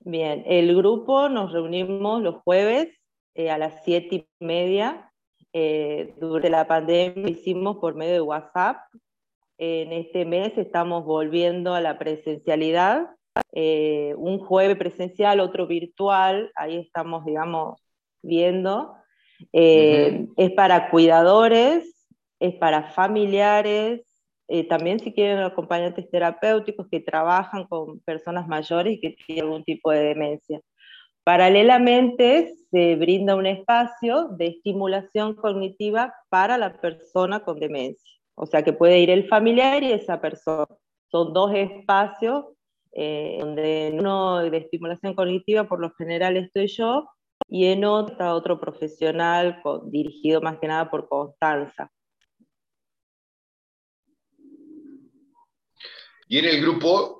Bien, 0.00 0.44
el 0.46 0.74
grupo 0.76 1.28
nos 1.28 1.52
reunimos 1.52 2.22
los 2.22 2.36
jueves 2.42 2.88
eh, 3.34 3.50
a 3.50 3.58
las 3.58 3.84
siete 3.84 4.16
y 4.16 4.28
media. 4.44 5.07
Eh, 5.52 6.14
durante 6.20 6.50
la 6.50 6.66
pandemia 6.66 7.30
hicimos 7.30 7.78
por 7.78 7.94
medio 7.94 8.14
de 8.14 8.20
WhatsApp. 8.20 8.78
En 9.58 9.92
este 9.92 10.24
mes 10.24 10.56
estamos 10.56 11.04
volviendo 11.04 11.74
a 11.74 11.80
la 11.80 11.98
presencialidad, 11.98 13.08
eh, 13.52 14.14
un 14.16 14.38
jueves 14.38 14.76
presencial, 14.76 15.40
otro 15.40 15.66
virtual, 15.66 16.52
ahí 16.54 16.76
estamos, 16.78 17.24
digamos, 17.24 17.80
viendo. 18.22 18.94
Eh, 19.52 20.26
es 20.36 20.50
para 20.52 20.90
cuidadores, 20.90 22.06
es 22.40 22.54
para 22.54 22.90
familiares, 22.90 24.08
eh, 24.48 24.66
también 24.66 24.98
si 24.98 25.12
quieren 25.12 25.40
acompañantes 25.40 26.10
terapéuticos 26.10 26.88
que 26.90 27.00
trabajan 27.00 27.66
con 27.66 28.00
personas 28.00 28.48
mayores 28.48 28.94
y 28.94 29.00
que 29.00 29.16
tienen 29.26 29.44
algún 29.44 29.64
tipo 29.64 29.90
de 29.90 30.00
demencia. 30.00 30.60
Paralelamente 31.28 32.54
se 32.70 32.96
brinda 32.96 33.36
un 33.36 33.44
espacio 33.44 34.28
de 34.28 34.46
estimulación 34.46 35.34
cognitiva 35.34 36.14
para 36.30 36.56
la 36.56 36.80
persona 36.80 37.40
con 37.40 37.60
demencia. 37.60 38.18
O 38.34 38.46
sea 38.46 38.62
que 38.62 38.72
puede 38.72 39.00
ir 39.00 39.10
el 39.10 39.28
familiar 39.28 39.82
y 39.82 39.92
esa 39.92 40.22
persona. 40.22 40.66
Son 41.10 41.34
dos 41.34 41.52
espacios 41.54 42.46
eh, 42.92 43.36
donde 43.40 43.88
en 43.88 44.00
uno 44.00 44.38
de 44.38 44.56
estimulación 44.56 45.12
cognitiva 45.14 45.68
por 45.68 45.80
lo 45.80 45.90
general 45.96 46.38
estoy 46.38 46.66
yo 46.68 47.06
y 47.46 47.66
en 47.66 47.84
otro 47.84 48.32
otro 48.32 48.58
profesional 48.58 49.60
dirigido 49.84 50.40
más 50.40 50.58
que 50.58 50.66
nada 50.66 50.90
por 50.90 51.10
Constanza. 51.10 51.92
Y 56.26 56.38
en 56.38 56.46
el 56.46 56.62
grupo 56.62 57.17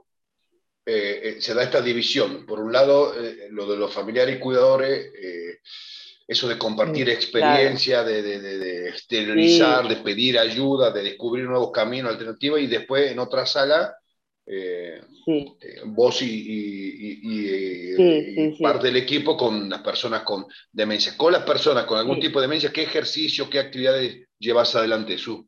eh, 0.90 1.20
eh, 1.22 1.36
se 1.38 1.52
da 1.52 1.64
esta 1.64 1.82
división. 1.82 2.46
Por 2.46 2.60
un 2.60 2.72
lado, 2.72 3.12
eh, 3.14 3.48
lo 3.50 3.70
de 3.70 3.76
los 3.76 3.92
familiares 3.92 4.36
y 4.36 4.38
cuidadores, 4.38 5.12
eso 6.26 6.48
de 6.48 6.56
compartir 6.56 7.10
experiencia, 7.10 8.02
de, 8.02 8.88
exteriorizar, 8.88 9.86
de 9.86 9.96
pedir 9.96 10.38
ayuda, 10.38 10.90
de 10.90 11.02
descubrir 11.02 11.44
nuevos 11.44 11.72
caminos, 11.72 12.12
alternativas, 12.12 12.62
y 12.62 12.68
después 12.68 13.12
en 13.12 13.18
otra 13.18 13.44
sala, 13.44 13.94
vos 15.84 16.22
y, 16.22 17.94
parte 18.58 18.86
del 18.86 18.96
equipo 18.96 19.36
con 19.36 19.68
las 19.68 19.82
personas 19.82 20.22
con 20.22 20.46
demencia. 20.72 21.18
Con 21.18 21.32
las 21.32 21.42
personas 21.42 21.84
con 21.84 21.98
algún 21.98 22.18
tipo 22.18 22.40
de 22.40 22.46
demencia, 22.46 22.72
¿qué 22.72 22.84
ejercicio, 22.84 23.50
qué 23.50 23.58
actividades 23.58 24.26
llevas 24.38 24.74
adelante, 24.74 25.18
Su? 25.18 25.47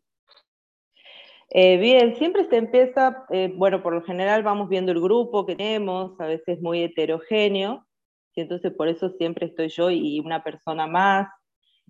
Eh, 1.53 1.79
bien, 1.79 2.15
siempre 2.17 2.45
se 2.49 2.57
empieza, 2.59 3.25
eh, 3.31 3.53
bueno, 3.57 3.83
por 3.83 3.93
lo 3.93 4.03
general 4.03 4.45
vamos 4.45 4.69
viendo 4.69 4.93
el 4.93 5.01
grupo 5.01 5.47
que 5.47 5.57
tenemos, 5.57 6.13
a 6.21 6.27
veces 6.27 6.61
muy 6.63 6.81
heterogéneo, 6.83 7.85
y 8.37 8.43
entonces 8.43 8.73
por 8.73 8.87
eso 8.89 9.11
siempre 9.19 9.47
estoy 9.47 9.69
yo 9.69 9.91
y 9.91 10.21
una 10.21 10.45
persona 10.45 10.87
más. 10.87 11.29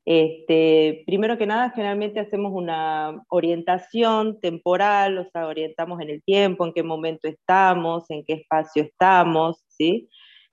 Este, 0.06 1.02
primero 1.06 1.36
que 1.36 1.46
nada, 1.46 1.70
generalmente 1.70 2.20
hacemos 2.20 2.52
una 2.54 3.22
orientación 3.28 4.40
temporal, 4.40 5.18
o 5.18 5.26
sea, 5.30 5.46
orientamos 5.46 6.00
en 6.00 6.08
el 6.10 6.22
tiempo, 6.22 6.64
en 6.66 6.72
qué 6.72 6.82
momento 6.82 7.28
estamos, 7.28 8.10
en 8.10 8.24
qué 8.24 8.34
espacio 8.34 8.82
estamos, 8.84 9.62
¿sí? 9.68 10.08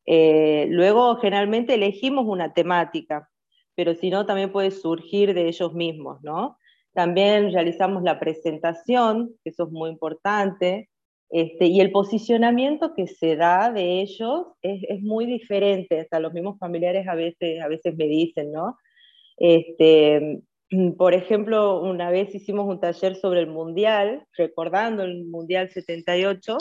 Eh, 0.05 0.67
luego, 0.69 1.15
generalmente 1.17 1.75
elegimos 1.75 2.25
una 2.27 2.53
temática, 2.53 3.29
pero 3.75 3.95
si 3.95 4.09
no, 4.09 4.25
también 4.25 4.51
puede 4.51 4.71
surgir 4.71 5.33
de 5.33 5.47
ellos 5.47 5.73
mismos, 5.73 6.19
¿no? 6.23 6.57
También 6.98 7.54
realizamos 7.54 8.01
la 8.01 8.20
presentación, 8.20 9.36
que 9.44 9.51
eso 9.51 9.66
es 9.66 9.70
muy 9.70 9.92
importante, 9.92 10.89
este, 11.30 11.68
y 11.68 11.80
el 11.80 11.92
posicionamiento 11.92 12.96
que 12.96 13.06
se 13.06 13.36
da 13.36 13.72
de 13.72 14.01
ellos 14.01 14.48
es, 14.63 14.82
es, 14.89 15.04
muy 15.04 15.27
diferente, 15.27 16.00
hasta 16.00 16.20
los 16.20 16.34
mismos 16.34 16.58
familiares 16.58 17.08
a 17.08 17.13
veces, 17.13 17.62
a 17.62 17.68
veces 17.68 17.96
me 17.96 18.08
dicen, 18.08 18.51
¿no? 18.51 18.77
Este, 19.38 20.42
por 20.98 21.13
ejemplo, 21.13 21.84
una 21.84 22.10
vez 22.10 22.34
hicimos 22.34 22.66
un 22.68 22.80
taller 22.80 23.16
sobre 23.16 23.42
el 23.42 23.48
Mundial, 23.48 24.25
recordando 24.36 25.04
el 25.04 25.24
Mundial 25.25 25.70
78, 25.70 26.58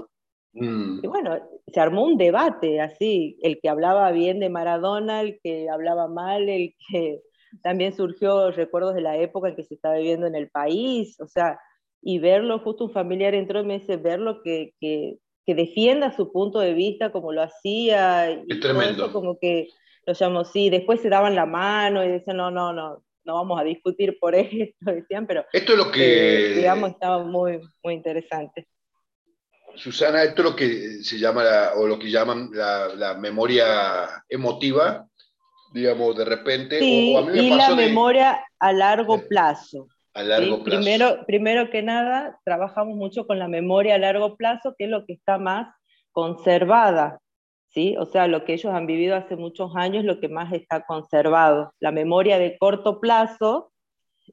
mm. 0.52 1.00
y 1.02 1.07
bueno, 1.07 1.38
se 1.66 1.81
armó 1.81 2.05
un 2.05 2.19
debate 2.19 2.83
así, 2.83 3.38
el 3.40 3.59
que 3.59 3.71
hablaba 3.71 4.12
bien 4.12 4.40
de 4.40 4.50
Maradona, 4.50 5.23
el 5.23 5.40
que 5.43 5.71
hablaba 5.71 6.09
mal, 6.09 6.47
el 6.50 6.75
que 6.90 7.23
también 7.62 7.94
surgió 7.94 8.50
recuerdos 8.50 8.94
de 8.94 9.00
la 9.00 9.16
época 9.16 9.48
en 9.48 9.56
que 9.56 9.64
se 9.64 9.75
estaba 9.75 9.96
viviendo 9.96 10.26
en 10.26 10.34
el 10.34 10.48
país, 10.48 11.20
o 11.20 11.26
sea, 11.26 11.58
y 12.02 12.18
verlo, 12.18 12.60
justo 12.60 12.84
un 12.84 12.92
familiar 12.92 13.34
entró 13.34 13.60
y 13.60 13.64
me 13.64 13.80
dice, 13.80 13.96
verlo 13.96 14.42
que, 14.42 14.75
que, 14.80 15.18
que 15.44 15.54
defienda 15.54 16.14
su 16.14 16.32
punto 16.32 16.60
de 16.60 16.75
vista 16.75 17.10
como 17.10 17.32
lo 17.32 17.42
hacía, 17.42 18.30
y 18.46 18.60
tremendo. 18.60 19.12
como 19.12 19.38
que 19.38 19.68
lo 20.06 20.12
llamó, 20.12 20.44
sí, 20.44 20.70
después 20.70 21.00
se 21.00 21.08
daban 21.08 21.34
la 21.34 21.46
mano 21.46 22.04
y 22.04 22.08
decían, 22.08 22.36
no, 22.36 22.50
no, 22.50 22.72
no, 22.72 23.02
no 23.25 23.34
vamos 23.34 23.60
a 23.60 23.64
discutir 23.64 24.18
por 24.20 24.34
esto, 24.36 24.76
decían, 24.84 25.26
pero... 25.26 25.44
Esto 25.52 25.72
es 25.72 25.78
lo 25.78 25.90
que... 25.90 26.52
Eh, 26.52 26.56
digamos, 26.56 26.90
estaba 26.90 27.25
muy, 27.25 27.60
muy 27.82 27.94
interesante. 27.94 28.68
Susana, 29.75 30.22
esto 30.22 30.42
es 30.42 30.50
lo 30.50 30.56
que 30.56 31.02
se 31.02 31.18
llama, 31.18 31.44
o 31.76 31.86
lo 31.86 31.98
que 31.98 32.10
llaman 32.10 32.50
la, 32.52 32.88
la 32.94 33.14
memoria 33.14 34.25
emotiva, 34.28 35.06
digamos, 35.76 36.16
de 36.16 36.25
repente. 36.25 36.78
Sí, 36.78 37.14
y 37.35 37.50
la 37.50 37.75
memoria 37.75 38.42
a 38.59 38.73
largo 38.73 39.21
plazo. 39.28 39.87
A 40.14 40.23
largo 40.23 40.64
plazo. 40.64 40.80
Primero, 40.80 41.26
primero 41.26 41.71
que 41.71 41.83
nada, 41.83 42.40
trabajamos 42.45 42.97
mucho 42.97 43.26
con 43.26 43.38
la 43.38 43.47
memoria 43.47 43.97
a 43.97 43.99
largo 43.99 44.37
plazo, 44.37 44.75
que 44.76 44.85
es 44.85 44.90
lo 44.90 45.04
que 45.04 45.12
está 45.12 45.37
más 45.37 45.68
conservada. 46.12 47.21
¿sí? 47.68 47.95
O 47.99 48.06
sea, 48.06 48.26
lo 48.26 48.47
que 48.47 48.54
ellos 48.54 48.73
han 48.73 48.87
vivido 48.87 49.16
hace 49.16 49.37
muchos 49.37 49.76
años, 49.76 50.04
lo 50.04 50.18
que 50.18 50.30
más 50.30 50.50
está 50.54 50.87
conservado. 50.87 51.75
La 51.78 51.92
memoria 51.92 52.38
de 52.38 52.56
corto 52.56 52.99
plazo 52.99 53.71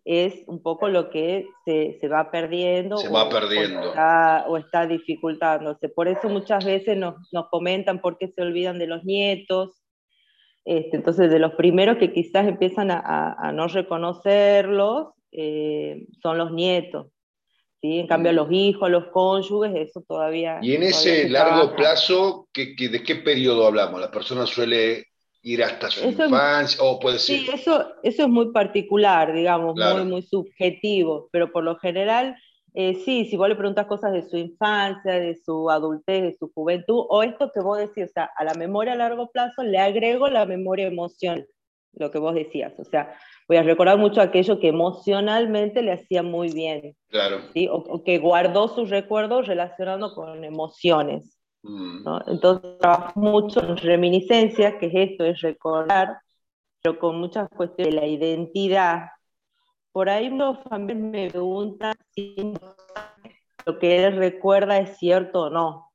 es 0.05 0.43
un 0.47 0.63
poco 0.63 0.87
lo 0.87 1.09
que 1.09 1.47
se, 1.65 1.97
se 1.99 2.07
va 2.07 2.31
perdiendo. 2.31 2.95
Se 2.97 3.09
va 3.09 3.27
perdiendo. 3.27 3.81
O 3.81 3.89
está, 3.89 4.45
o 4.47 4.57
está, 4.57 4.87
dificultándose. 4.87 5.89
Por 5.89 6.07
eso 6.07 6.29
muchas 6.29 6.63
veces 6.63 6.95
nos, 6.95 7.15
nos 7.33 7.49
comentan 7.49 7.99
por 7.99 8.17
qué 8.17 8.29
se 8.29 8.41
olvidan 8.41 8.79
de 8.79 8.87
los 8.87 9.03
nietos, 9.03 9.82
este, 10.65 10.95
entonces, 10.97 11.29
de 11.29 11.39
los 11.39 11.53
primeros 11.53 11.97
que 11.97 12.13
quizás 12.13 12.47
empiezan 12.47 12.89
a, 12.91 13.51
no 13.53 13.67
reconocerlos 13.67 15.09
eh, 15.31 16.05
son 16.21 16.37
los 16.37 16.51
nietos. 16.51 17.07
¿sí? 17.81 17.99
En 17.99 18.07
cambio, 18.07 18.31
los 18.31 18.51
hijos, 18.51 18.89
los 18.89 19.07
cónyuges, 19.07 19.89
eso 19.89 20.03
todavía... 20.07 20.59
Y 20.61 20.75
en 20.75 20.83
ese 20.83 21.27
largo 21.27 21.75
plazo, 21.75 22.47
¿qué, 22.53 22.75
de 22.77 23.03
qué 23.03 23.15
periodo 23.15 23.67
hablamos? 23.67 23.99
¿La 23.99 24.11
persona 24.11 24.45
suele 24.45 25.07
ir 25.41 25.63
hasta 25.63 25.91
su 25.91 26.07
infancia 26.07 26.81
o 26.81 26.97
puede 26.97 27.19
ser...? 27.19 27.39
Sí, 27.39 27.47
eso, 27.53 27.91
eso 28.01 28.23
es 28.23 28.29
muy 28.29 28.53
particular, 28.53 29.33
digamos, 29.33 29.75
muy, 29.75 30.05
muy 30.05 30.21
subjetivo, 30.21 31.27
pero 31.31 31.51
por 31.51 31.65
lo 31.65 31.75
general 31.77 32.37
eh, 32.75 32.95
sí, 33.05 33.25
si 33.25 33.37
vos 33.37 33.47
le 33.47 33.55
preguntas 33.55 33.85
cosas 33.85 34.13
de 34.13 34.23
su 34.23 34.35
infancia, 34.35 35.13
de 35.13 35.35
su 35.35 35.69
adultez, 35.69 36.23
de 36.23 36.33
su 36.33 36.51
juventud, 36.53 37.05
o 37.07 37.21
esto 37.21 37.51
que 37.53 37.59
vos 37.59 37.77
decís, 37.77 38.05
o 38.05 38.13
sea, 38.13 38.29
a 38.35 38.43
la 38.43 38.55
memoria 38.55 38.93
a 38.93 38.97
largo 38.97 39.29
plazo 39.29 39.63
le 39.63 39.77
agrego 39.77 40.27
la 40.27 40.45
memoria 40.45 40.87
emocional, 40.87 41.47
lo 41.93 42.09
que 42.09 42.17
vos 42.17 42.33
decías, 42.33 42.73
o 42.79 42.83
sea, 42.83 43.15
voy 43.47 43.57
a 43.57 43.63
recordar 43.63 43.99
mucho 43.99 44.21
aquello 44.21 44.59
que 44.59 44.69
emocionalmente 44.69 45.83
le 45.83 45.91
hacía 45.91 46.23
muy 46.23 46.51
bien, 46.51 46.95
claro. 47.09 47.41
¿sí? 47.53 47.67
o, 47.71 48.03
que 48.03 48.17
guardó 48.17 48.67
sus 48.69 48.89
recuerdos 48.89 49.45
relacionando 49.47 50.15
con 50.15 50.43
emociones. 50.43 51.37
Mm. 51.61 52.05
Entonces 52.27 52.77
trabajo 52.79 53.19
mucho 53.19 53.61
en 53.61 53.77
reminiscencia, 53.77 54.79
que 54.79 54.87
es 54.87 55.11
esto, 55.11 55.25
es 55.25 55.39
recordar, 55.41 56.17
pero 56.81 56.97
con 56.97 57.19
muchas 57.19 57.47
cuestiones 57.49 57.93
de 57.93 58.01
la 58.01 58.07
identidad, 58.07 59.05
por 59.93 60.09
ahí 60.09 60.29
los 60.29 60.57
familiares 60.63 61.03
me 61.03 61.29
preguntan 61.29 61.93
si 62.13 62.35
lo 63.65 63.79
que 63.79 64.03
él 64.03 64.17
recuerda 64.17 64.79
es 64.79 64.97
cierto 64.97 65.43
o 65.43 65.49
no, 65.49 65.91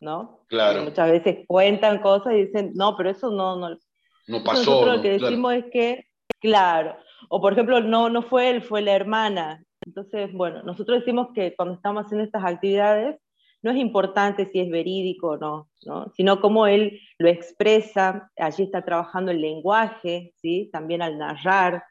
¿no? 0.00 0.44
Claro. 0.48 0.82
muchas 0.82 1.10
veces 1.10 1.46
cuentan 1.46 2.00
cosas 2.00 2.34
y 2.34 2.46
dicen, 2.46 2.72
no, 2.74 2.96
pero 2.96 3.10
eso 3.10 3.30
no, 3.30 3.56
no, 3.56 3.78
no 4.26 4.44
pasó. 4.44 4.58
Nosotros 4.58 4.96
lo 4.96 5.02
que 5.02 5.18
decimos 5.18 5.54
es 5.54 5.64
que, 5.72 6.06
claro, 6.40 6.96
o 7.28 7.40
por 7.40 7.52
ejemplo, 7.52 7.80
no, 7.80 8.10
no 8.10 8.22
fue 8.22 8.50
él, 8.50 8.62
fue 8.62 8.82
la 8.82 8.94
hermana. 8.94 9.64
Entonces, 9.86 10.32
bueno, 10.32 10.62
nosotros 10.64 10.98
decimos 10.98 11.28
que 11.34 11.54
cuando 11.54 11.74
estamos 11.74 12.04
haciendo 12.04 12.24
estas 12.24 12.44
actividades, 12.44 13.16
no 13.62 13.70
es 13.70 13.76
importante 13.76 14.46
si 14.50 14.60
es 14.60 14.70
verídico 14.70 15.30
o 15.30 15.36
no, 15.36 15.68
¿no? 15.84 16.12
sino 16.16 16.40
cómo 16.40 16.66
él 16.66 17.00
lo 17.18 17.28
expresa, 17.28 18.30
allí 18.36 18.64
está 18.64 18.84
trabajando 18.84 19.30
el 19.30 19.40
lenguaje, 19.40 20.32
¿sí? 20.36 20.70
también 20.72 21.02
al 21.02 21.18
narrar, 21.18 21.84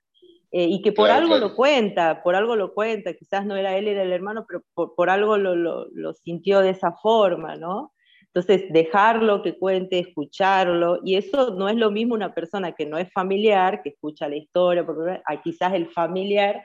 eh, 0.51 0.63
y 0.63 0.81
que 0.81 0.93
por 0.93 1.09
algo 1.09 1.37
lo 1.37 1.55
cuenta, 1.55 2.23
por 2.23 2.35
algo 2.35 2.55
lo 2.55 2.73
cuenta, 2.73 3.13
quizás 3.13 3.45
no 3.45 3.57
era 3.57 3.77
él, 3.77 3.87
era 3.87 4.03
el 4.03 4.13
hermano, 4.13 4.45
pero 4.47 4.63
por, 4.73 5.09
algo 5.09 5.37
lo, 5.37 5.55
lo, 5.55 6.13
sintió 6.13 6.61
de 6.61 6.69
esa 6.69 6.93
forma, 6.93 7.55
¿no? 7.55 7.93
Entonces, 8.27 8.71
dejarlo 8.71 9.41
que 9.41 9.57
cuente, 9.57 9.99
escucharlo, 9.99 10.99
y 11.03 11.15
eso 11.15 11.55
no 11.55 11.67
es 11.67 11.75
lo 11.75 11.91
mismo 11.91 12.13
una 12.13 12.33
persona 12.33 12.73
que 12.73 12.85
no 12.85 12.97
es 12.97 13.11
familiar, 13.11 13.81
que 13.81 13.89
escucha 13.89 14.29
la 14.29 14.37
historia, 14.37 14.85
porque 14.85 15.21
a 15.25 15.41
quizás 15.41 15.73
el 15.73 15.89
familiar 15.89 16.63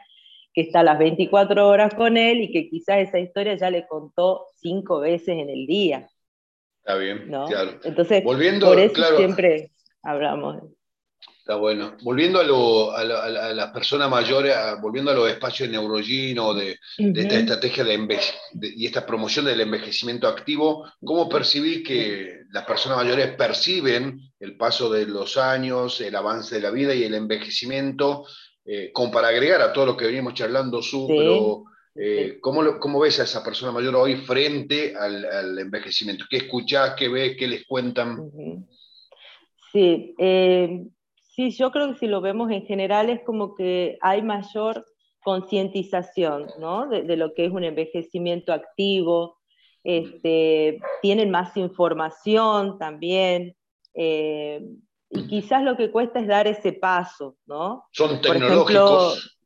que 0.54 0.60
está 0.60 0.82
las 0.82 0.98
24 0.98 1.66
horas 1.66 1.94
con 1.94 2.16
él 2.16 2.42
y 2.42 2.52
que 2.52 2.68
quizás 2.68 2.98
esa 2.98 3.18
historia 3.18 3.56
ya 3.56 3.70
le 3.70 3.86
contó 3.86 4.46
cinco 4.56 5.00
veces 5.00 5.38
en 5.38 5.48
el 5.48 5.66
día. 5.66 6.08
Está 6.84 6.96
bien, 6.96 7.30
¿no? 7.30 7.46
claro. 7.46 7.80
Entonces, 7.84 8.22
Volviendo, 8.22 8.66
por 8.66 8.78
eso 8.78 9.16
siempre 9.16 9.70
hablamos. 10.02 10.62
Está 11.42 11.56
bueno. 11.56 11.96
Volviendo 12.02 12.38
a, 12.38 12.44
lo, 12.44 12.92
a, 12.92 13.02
las 13.02 13.72
personas 13.72 14.08
mayores, 14.08 14.54
volviendo 14.80 15.10
a 15.10 15.14
los 15.14 15.28
espacios 15.28 15.68
de 15.68 15.76
Neurogino, 15.76 16.54
de, 16.54 16.78
de 16.98 17.20
esta 17.20 17.36
estrategia 17.36 17.82
de, 17.82 18.20
y 18.76 18.86
esta 18.86 19.04
promoción 19.04 19.46
del 19.46 19.60
envejecimiento 19.60 20.28
activo, 20.28 20.88
¿cómo 21.02 21.28
percibís 21.28 21.82
que 21.82 22.42
las 22.52 22.64
personas 22.64 22.98
mayores 22.98 23.34
perciben 23.34 24.20
el 24.38 24.56
paso 24.56 24.88
de 24.88 25.04
los 25.04 25.36
años, 25.36 26.00
el 26.00 26.14
avance 26.14 26.54
de 26.54 26.60
la 26.60 26.70
vida 26.70 26.94
y 26.94 27.02
el 27.02 27.14
envejecimiento? 27.14 28.24
Eh, 28.64 28.92
como 28.92 29.10
para 29.10 29.26
agregar 29.26 29.62
a 29.62 29.72
todo 29.72 29.86
lo 29.86 29.96
que 29.96 30.06
venimos 30.06 30.34
charlando, 30.34 30.80
su, 30.80 31.08
pero 31.08 31.64
eh, 31.96 32.38
¿cómo, 32.40 32.78
¿cómo, 32.78 33.00
ves 33.00 33.18
a 33.18 33.24
esa 33.24 33.42
persona 33.42 33.72
mayor 33.72 33.96
hoy 33.96 34.14
frente 34.14 34.94
al, 34.96 35.24
al 35.24 35.58
envejecimiento? 35.58 36.24
¿Qué 36.30 36.36
escuchás, 36.36 36.94
qué 36.96 37.08
ves, 37.08 37.34
qué 37.36 37.48
les 37.48 37.66
cuentan? 37.66 38.30
Sí, 39.72 40.14
eh, 40.16 40.86
Sí, 41.34 41.50
yo 41.50 41.70
creo 41.70 41.92
que 41.92 41.98
si 41.98 42.06
lo 42.08 42.20
vemos 42.20 42.50
en 42.50 42.66
general 42.66 43.08
es 43.08 43.22
como 43.24 43.54
que 43.54 43.96
hay 44.02 44.20
mayor 44.20 44.84
concientización 45.22 46.46
¿no? 46.58 46.86
de, 46.88 47.16
lo 47.16 47.32
que 47.32 47.46
es 47.46 47.50
un 47.52 47.64
envejecimiento 47.64 48.52
activo, 48.52 49.38
este, 49.82 50.78
tienen 51.00 51.30
más 51.30 51.56
información 51.56 52.78
también, 52.78 53.56
eh, 53.94 54.62
y 55.08 55.26
quizás 55.26 55.62
lo 55.62 55.76
que 55.78 55.90
cuesta 55.90 56.20
es 56.20 56.26
dar 56.26 56.46
ese 56.46 56.74
paso, 56.74 57.36
¿no? 57.46 57.84
Son 57.92 58.20
tecnológicos. 58.20 59.38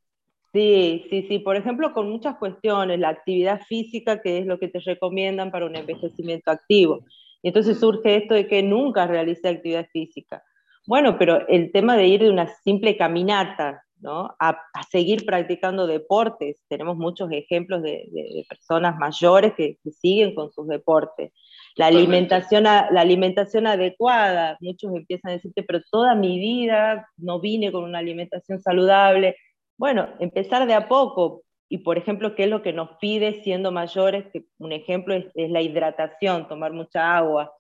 sí, 0.53 1.05
sí, 1.09 1.27
sí, 1.29 1.39
por 1.39 1.57
ejemplo, 1.57 1.93
con 1.93 2.11
muchas 2.11 2.37
cuestiones, 2.37 2.99
la 2.99 3.11
actividad 3.11 3.61
física, 3.63 4.21
que 4.21 4.39
es 4.39 4.47
lo 4.47 4.59
que 4.59 4.69
te 4.69 4.81
recomiendan 4.81 5.53
para 5.53 5.67
un 5.67 5.77
envejecimiento 5.77 6.51
activo. 6.51 7.05
Y 7.43 7.49
entonces 7.49 7.79
surge 7.79 8.17
esto 8.17 8.35
de 8.35 8.49
que 8.49 8.63
nunca 8.63 9.07
realicé 9.07 9.49
actividad 9.49 9.87
física. 9.93 10.43
Bueno, 10.87 11.19
pero 11.19 11.47
el 11.49 11.73
tema 11.73 11.97
de 11.97 12.07
ir 12.07 12.23
de 12.23 12.31
una 12.31 12.47
simple 12.63 12.97
caminata 12.97 13.83
¿no? 14.01 14.37
a, 14.39 14.57
seguir 14.91 15.27
practicando 15.27 15.87
deportes, 15.87 16.63
tenemos 16.69 16.97
muchos 16.97 17.31
ejemplos 17.33 17.83
de, 17.83 18.45
personas 18.49 18.97
mayores 18.97 19.55
que, 19.57 19.79
siguen 20.01 20.35
con 20.35 20.53
sus 20.53 20.69
deportes. 20.69 21.33
La 21.75 21.87
alimentación, 21.87 22.63
la 22.65 22.89
alimentación 22.89 23.67
adecuada, 23.67 24.57
muchos 24.61 24.95
empiezan 24.95 25.31
a 25.31 25.35
decirte, 25.35 25.63
pero 25.63 25.81
toda 25.91 26.15
mi 26.15 26.39
vida 26.39 27.09
no 27.17 27.41
vine 27.41 27.73
con 27.73 27.85
una 27.85 27.99
alimentación 27.99 28.61
saludable. 28.61 29.37
Bueno, 29.77 30.09
empezar 30.21 30.67
de 30.67 30.75
a 30.75 30.89
poco, 30.89 31.43
y 31.69 31.79
por 31.79 31.99
ejemplo, 31.99 32.35
¿qué 32.37 32.45
es 32.45 32.51
lo 32.51 32.63
que 32.63 32.73
nos 32.73 32.91
pide 33.01 33.43
siendo 33.43 33.73
mayores? 33.73 34.27
Que 34.33 34.45
un 34.59 34.73
ejemplo 34.73 35.15
es, 35.15 35.27
es 35.35 35.51
la 35.51 35.61
hidratación, 35.63 36.49
tomar 36.49 36.73
mucha 36.73 37.17
agua, 37.17 37.53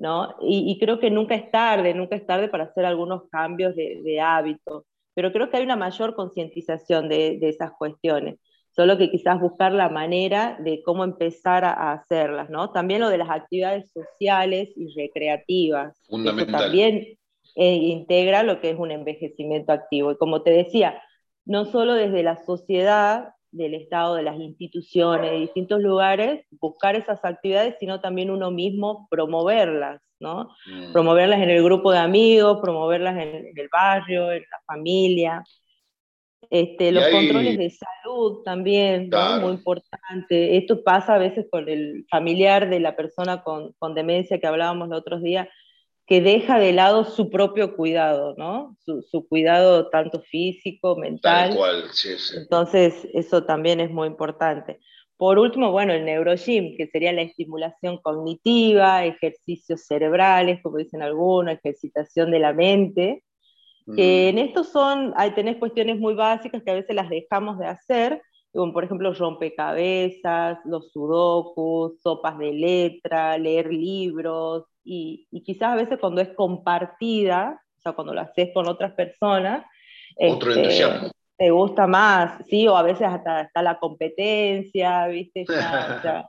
¿no? 0.00 0.34
Y, 0.40 0.78
creo 0.80 0.98
que 0.98 1.10
nunca 1.10 1.34
es 1.34 1.50
tarde, 1.50 1.92
nunca 1.92 2.16
es 2.16 2.26
tarde 2.26 2.48
para 2.48 2.64
hacer 2.64 2.86
algunos 2.86 3.28
cambios 3.30 3.76
de, 3.76 4.00
de 4.02 4.18
hábito, 4.18 4.86
pero 5.14 5.30
creo 5.30 5.50
que 5.50 5.58
hay 5.58 5.62
una 5.62 5.76
mayor 5.76 6.14
concientización 6.14 7.10
de, 7.10 7.36
de, 7.38 7.50
esas 7.50 7.72
cuestiones, 7.72 8.38
solo 8.70 8.96
que 8.96 9.10
quizás 9.10 9.38
buscar 9.38 9.72
la 9.72 9.90
manera 9.90 10.58
de 10.58 10.82
cómo 10.82 11.04
empezar 11.04 11.66
a, 11.66 11.92
hacerlas, 11.92 12.48
¿no? 12.48 12.70
También 12.70 13.02
lo 13.02 13.10
de 13.10 13.18
las 13.18 13.28
actividades 13.28 13.92
sociales 13.92 14.70
y 14.74 14.88
recreativas. 14.96 15.94
Fundamental. 16.08 16.62
también 16.62 17.18
eh, 17.56 17.74
integra 17.74 18.42
lo 18.42 18.58
que 18.62 18.70
es 18.70 18.78
un 18.78 18.92
envejecimiento 18.92 19.72
activo. 19.72 20.12
Y 20.12 20.16
como 20.16 20.40
te 20.40 20.50
decía, 20.50 21.02
no 21.44 21.66
solo 21.66 21.92
desde 21.92 22.22
la 22.22 22.42
sociedad, 22.46 23.34
del 23.52 23.74
Estado, 23.74 24.14
de 24.14 24.22
las 24.22 24.38
instituciones, 24.38 25.30
de 25.30 25.38
distintos 25.38 25.80
lugares, 25.80 26.44
buscar 26.60 26.94
esas 26.96 27.24
actividades, 27.24 27.76
sino 27.80 28.00
también 28.00 28.30
uno 28.30 28.50
mismo 28.50 29.08
promoverlas, 29.10 30.00
¿no? 30.20 30.50
Mm. 30.66 30.92
Promoverlas 30.92 31.40
en 31.40 31.50
el 31.50 31.62
grupo 31.62 31.92
de 31.92 31.98
amigos, 31.98 32.58
promoverlas 32.60 33.16
en, 33.16 33.52
el 33.56 33.68
barrio, 33.72 34.30
en 34.30 34.42
la 34.42 34.60
familia. 34.66 35.44
Este, 36.48 36.90
los 36.90 37.06
controles 37.08 37.58
de 37.58 37.70
salud 37.70 38.42
también, 38.44 39.10
muy 39.40 39.52
importante. 39.52 40.56
Esto 40.56 40.82
pasa 40.82 41.14
a 41.14 41.18
veces 41.18 41.46
con 41.50 41.68
el 41.68 42.06
familiar 42.10 42.68
de 42.68 42.80
la 42.80 42.96
persona 42.96 43.42
con, 43.42 43.72
con 43.78 43.94
demencia 43.94 44.40
que 44.40 44.46
hablábamos 44.46 44.88
los 44.88 44.98
otros 44.98 45.22
días, 45.22 45.48
que 46.10 46.20
deja 46.20 46.58
de 46.58 46.72
lado 46.72 47.04
su 47.04 47.30
propio 47.30 47.76
cuidado, 47.76 48.34
¿no? 48.36 48.76
Su, 48.84 49.28
cuidado 49.28 49.90
tanto 49.90 50.20
físico, 50.22 50.96
mental. 50.96 51.50
Tal 51.50 51.56
cual, 51.56 51.84
sí, 51.92 52.18
sí. 52.18 52.36
Entonces, 52.36 53.06
eso 53.14 53.44
también 53.44 53.78
es 53.78 53.92
muy 53.92 54.08
importante. 54.08 54.80
Por 55.16 55.38
último, 55.38 55.70
bueno, 55.70 55.92
el 55.92 56.04
neurogym, 56.04 56.76
que 56.76 56.88
sería 56.88 57.12
la 57.12 57.22
estimulación 57.22 57.98
cognitiva, 57.98 59.04
ejercicios 59.04 59.86
cerebrales, 59.86 60.60
como 60.64 60.78
dicen 60.78 61.00
algunos, 61.00 61.54
ejercitación 61.54 62.32
de 62.32 62.40
la 62.40 62.54
mente, 62.54 63.22
que 63.94 64.32
mm. 64.32 64.36
en 64.36 64.38
estos 64.38 64.72
son, 64.72 65.14
hay, 65.14 65.30
tenés 65.30 65.58
cuestiones 65.58 65.96
muy 66.00 66.14
básicas 66.14 66.64
que 66.64 66.72
a 66.72 66.74
veces 66.74 66.96
las 66.96 67.08
dejamos 67.08 67.56
de 67.60 67.66
hacer, 67.66 68.20
como 68.52 68.72
por 68.72 68.84
ejemplo 68.84 69.12
rompecabezas, 69.12 70.58
los 70.64 70.90
sudokus, 70.92 72.00
sopas 72.02 72.38
de 72.38 72.52
letra, 72.52 73.38
leer 73.38 73.72
libros, 73.72 74.64
y, 74.82 75.28
quizás 75.44 75.72
a 75.72 75.76
veces 75.76 75.98
cuando 76.00 76.20
es 76.20 76.30
compartida, 76.34 77.62
o 77.78 77.82
sea, 77.82 77.92
cuando 77.92 78.14
lo 78.14 78.20
haces 78.22 78.50
con 78.52 78.68
otras 78.68 78.92
personas, 78.92 79.64
Otro 80.16 80.52
este, 80.52 81.10
te 81.36 81.50
gusta 81.50 81.86
más, 81.86 82.44
sí, 82.48 82.66
o 82.66 82.76
a 82.76 82.82
veces 82.82 83.06
hasta 83.06 83.42
está 83.42 83.62
la 83.62 83.78
competencia, 83.78 85.06
¿viste? 85.06 85.46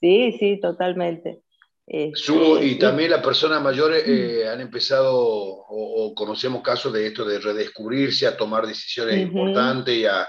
sí, 0.00 0.36
sí, 0.38 0.60
totalmente. 0.60 1.40
Este, 1.86 2.32
y 2.62 2.78
también 2.78 3.10
las 3.10 3.22
personas 3.22 3.62
mayores 3.62 4.04
eh, 4.08 4.48
han 4.48 4.60
empezado, 4.60 5.14
o, 5.14 6.14
conocemos 6.14 6.62
casos 6.62 6.92
de 6.92 7.06
esto, 7.06 7.24
de 7.24 7.38
redescubrirse, 7.38 8.26
a 8.26 8.36
tomar 8.36 8.66
decisiones 8.66 9.18
importantes 9.18 9.94
y 9.94 10.06
a, 10.06 10.26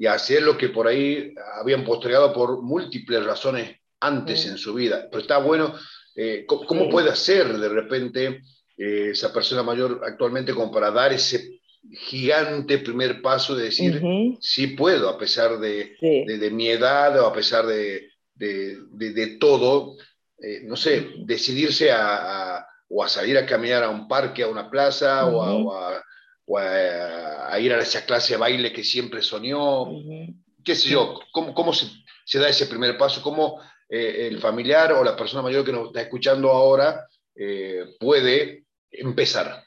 y 0.00 0.06
hacer 0.06 0.42
lo 0.42 0.56
que 0.56 0.70
por 0.70 0.88
ahí 0.88 1.34
habían 1.60 1.84
postergado 1.84 2.32
por 2.32 2.62
múltiples 2.62 3.22
razones 3.22 3.76
antes 4.00 4.46
en 4.46 4.56
su 4.56 4.72
vida. 4.72 5.06
Pero 5.10 5.20
está 5.20 5.36
bueno 5.36 5.74
eh, 6.16 6.46
¿cómo, 6.46 6.88
puede 6.88 7.10
hacer 7.10 7.58
de 7.58 7.68
repente 7.68 8.40
eh, 8.78 9.10
esa 9.10 9.30
persona 9.30 9.62
mayor 9.62 10.00
actualmente 10.02 10.54
como 10.54 10.72
para 10.72 10.90
dar 10.90 11.12
ese 11.12 11.60
gigante 11.92 12.78
primer 12.78 13.20
paso 13.20 13.54
de 13.54 13.64
decir, 13.64 14.02
sí 14.40 14.68
puedo, 14.68 15.10
a 15.10 15.18
pesar 15.18 15.58
de, 15.58 15.96
de, 16.00 16.50
mi 16.50 16.68
edad 16.68 17.20
o 17.20 17.26
a 17.26 17.32
pesar 17.34 17.66
de, 17.66 18.08
de 18.34 19.36
todo, 19.38 19.96
eh, 20.42 20.60
no 20.64 20.76
sé, 20.76 21.10
decidirse 21.26 21.90
a, 21.92 22.66
o 22.88 23.04
a 23.04 23.08
salir 23.08 23.36
a 23.36 23.44
caminar 23.44 23.84
a 23.84 23.90
un 23.90 24.08
parque, 24.08 24.44
a 24.44 24.48
una 24.48 24.70
plaza, 24.70 25.26
o, 25.26 25.42
a, 25.42 25.54
o, 25.54 25.74
a, 25.74 26.02
ir 26.46 27.72
a 27.72 27.78
esa 27.78 28.04
clase 28.04 28.34
de 28.34 28.40
baile 28.40 28.72
que 28.72 28.84
siempre 28.84 29.22
soñó, 29.22 29.86
qué 30.64 30.74
sé 30.74 30.90
yo, 30.90 31.20
cómo, 31.32 31.54
cómo 31.54 31.72
se, 31.72 31.86
se, 32.24 32.38
da 32.38 32.48
ese 32.48 32.66
primer 32.66 32.96
paso, 32.98 33.22
cómo 33.22 33.60
eh, 33.88 34.28
el 34.28 34.38
familiar 34.38 34.92
o 34.92 35.04
la 35.04 35.16
persona 35.16 35.42
mayor 35.42 35.64
que 35.64 35.72
nos 35.72 35.88
está 35.88 36.02
escuchando 36.02 36.50
ahora 36.50 37.06
eh, 37.34 37.84
puede 37.98 38.64
empezar? 38.90 39.62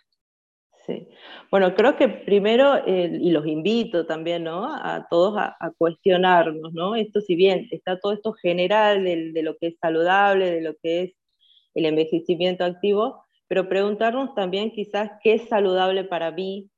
Sí. 0.86 1.08
Bueno, 1.50 1.76
creo 1.76 1.96
que 1.96 2.10
primero, 2.10 2.82
y 2.88 3.30
los 3.30 3.46
invito 3.46 4.06
también 4.06 4.44
¿no? 4.44 4.66
a 4.66 5.06
todos 5.10 5.36
a, 5.38 5.72
cuestionarnos, 5.78 6.74
¿no? 6.74 6.96
Esto 6.96 7.22
si 7.22 7.36
bien 7.36 7.68
está 7.72 8.00
todo 8.00 8.12
esto 8.12 8.34
general 8.34 9.04
de, 9.04 9.32
de, 9.32 9.44
lo 9.44 9.56
que 9.58 9.68
es 9.68 9.76
saludable, 9.80 10.50
de 10.50 10.62
lo 10.62 10.76
que 10.82 11.04
es 11.04 11.12
el 11.76 11.86
envejecimiento 11.86 12.66
activo, 12.66 13.23
pero 13.54 13.70
preguntarnos 13.70 14.34
también 14.34 14.72
quizás 14.72 15.12
qué 15.22 15.36
es 15.36 15.48
saludable 15.48 16.04
para 16.04 16.32
mí, 16.32 16.72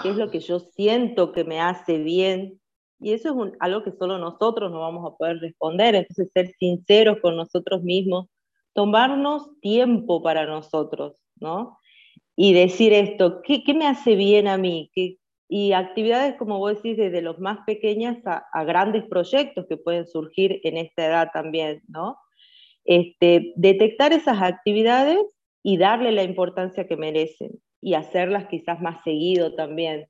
qué 0.00 0.10
es 0.10 0.16
lo 0.16 0.30
que 0.30 0.38
yo 0.38 0.60
siento 0.60 1.32
que 1.32 1.42
me 1.42 1.58
hace 1.60 1.98
bien, 1.98 2.60
y 3.00 3.14
eso 3.14 3.30
es 3.30 3.52
algo 3.58 3.82
que 3.82 3.90
solo 3.90 4.16
nosotros 4.16 4.70
no 4.70 4.78
vamos 4.78 5.04
a 5.10 5.16
poder 5.16 5.38
responder. 5.40 5.96
Entonces, 5.96 6.30
ser 6.32 6.54
sinceros 6.60 7.18
con 7.20 7.36
nosotros 7.36 7.82
mismos, 7.82 8.28
tomarnos 8.74 9.58
tiempo 9.60 10.22
para 10.22 10.46
nosotros, 10.46 11.20
¿no? 11.40 11.80
Y 12.36 12.52
decir 12.52 12.92
esto, 12.92 13.42
¿qué, 13.42 13.64
me 13.74 13.88
hace 13.88 14.14
bien 14.14 14.46
a 14.46 14.56
mí? 14.56 14.88
¿Qué, 14.94 15.16
y 15.48 15.72
actividades, 15.72 16.36
como 16.36 16.60
vos 16.60 16.76
decís, 16.76 16.96
desde 16.96 17.22
los 17.22 17.40
más 17.40 17.58
pequeñas 17.66 18.24
a, 18.24 18.44
a, 18.52 18.62
grandes 18.62 19.02
proyectos 19.08 19.66
que 19.68 19.76
pueden 19.76 20.06
surgir 20.06 20.60
en 20.62 20.76
esta 20.76 21.06
edad 21.06 21.30
también, 21.32 21.82
¿no? 21.88 22.18
Este, 22.84 23.52
detectar 23.56 24.12
esas 24.12 24.40
actividades 24.40 25.18
y 25.62 25.76
darle 25.78 26.12
la 26.12 26.22
importancia 26.22 26.86
que 26.86 26.96
merecen 26.96 27.60
y 27.80 27.94
hacerlas 27.94 28.46
quizás 28.48 28.80
más 28.80 29.02
seguido 29.04 29.54
también. 29.54 30.06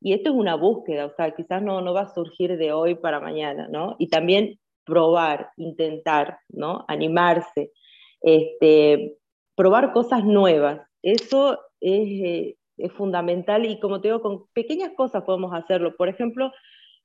Y 0.00 0.14
esto 0.14 0.30
es 0.30 0.36
una 0.36 0.54
búsqueda, 0.54 1.06
o 1.06 1.10
sea, 1.10 1.30
quizás 1.32 1.62
no, 1.62 1.80
no 1.82 1.92
va 1.92 2.02
a 2.02 2.14
surgir 2.14 2.56
de 2.56 2.72
hoy 2.72 2.94
para 2.94 3.20
mañana, 3.20 3.68
¿no? 3.68 3.96
Y 3.98 4.08
también 4.08 4.58
probar, 4.84 5.50
intentar, 5.56 6.38
¿no? 6.48 6.84
Animarse, 6.88 7.70
este, 8.22 9.16
probar 9.54 9.92
cosas 9.92 10.24
nuevas. 10.24 10.80
Eso 11.02 11.58
es, 11.80 12.08
eh, 12.22 12.56
es, 12.78 12.92
fundamental 12.92 13.66
y 13.66 13.78
como 13.78 14.00
te 14.00 14.08
digo, 14.08 14.22
con 14.22 14.46
pequeñas 14.54 14.92
cosas 14.96 15.22
podemos 15.24 15.52
hacerlo. 15.52 15.96
Por 15.96 16.08
ejemplo, 16.08 16.50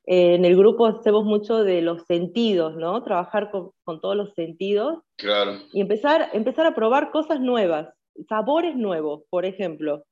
eh, 0.07 0.35
en 0.35 0.45
el 0.45 0.55
grupo 0.55 0.85
hacemos 0.85 1.25
mucho 1.25 1.63
de 1.63 1.81
los 1.81 2.03
sentidos, 2.03 2.75
¿no? 2.75 3.03
Trabajar 3.03 3.51
con, 3.51 3.71
con, 3.83 4.01
todos 4.01 4.15
los 4.15 4.33
sentidos. 4.33 4.99
Claro. 5.17 5.59
Y 5.73 5.81
empezar, 5.81 6.29
empezar 6.33 6.65
a 6.65 6.75
probar 6.75 7.11
cosas 7.11 7.39
nuevas, 7.39 7.89
sabores 8.27 8.75
nuevos, 8.75 9.23
por 9.29 9.45
ejemplo 9.45 10.03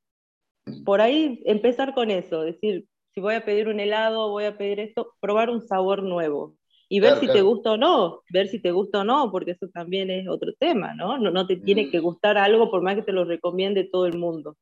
por 0.86 1.02
ahí 1.02 1.42
empezar 1.46 1.94
con 1.94 2.12
eso, 2.12 2.42
decir, 2.42 2.86
si 3.14 3.22
voy 3.22 3.36
a 3.36 3.46
pedir 3.46 3.68
un 3.68 3.80
helado, 3.80 4.30
voy 4.30 4.46
a 4.46 4.58
pedir 4.58 4.80
esto, 4.80 5.14
probar 5.20 5.50
un 5.50 5.62
sabor 5.62 6.04
nuevo 6.04 6.56
y 6.90 7.00
ver 7.00 7.20
si 7.20 7.28
te 7.28 7.42
gusta 7.42 7.72
o 7.72 7.78
no, 7.78 8.22
ver 8.30 8.48
si 8.48 8.62
te 8.62 8.72
gusta 8.72 9.00
o 9.00 9.04
no, 9.04 9.32
porque 9.32 9.52
eso 9.52 9.68
también 9.74 10.10
es 10.10 10.28
otro 10.28 10.54
tema, 10.60 10.94
¿no? 10.94 11.18
No, 11.18 11.32
no 11.32 11.48
te 11.48 11.56
tiene 11.58 11.90
que 11.90 12.00
mm. 12.00 12.04
gustar 12.04 12.38
algo 12.38 12.70
por 12.70 12.82
más 12.82 12.96
que 12.96 13.02
te 13.02 13.12
lo 13.12 13.26
recomiende 13.26 13.84
todo 13.84 14.06
el 14.06 14.18
mundo. 14.18 14.58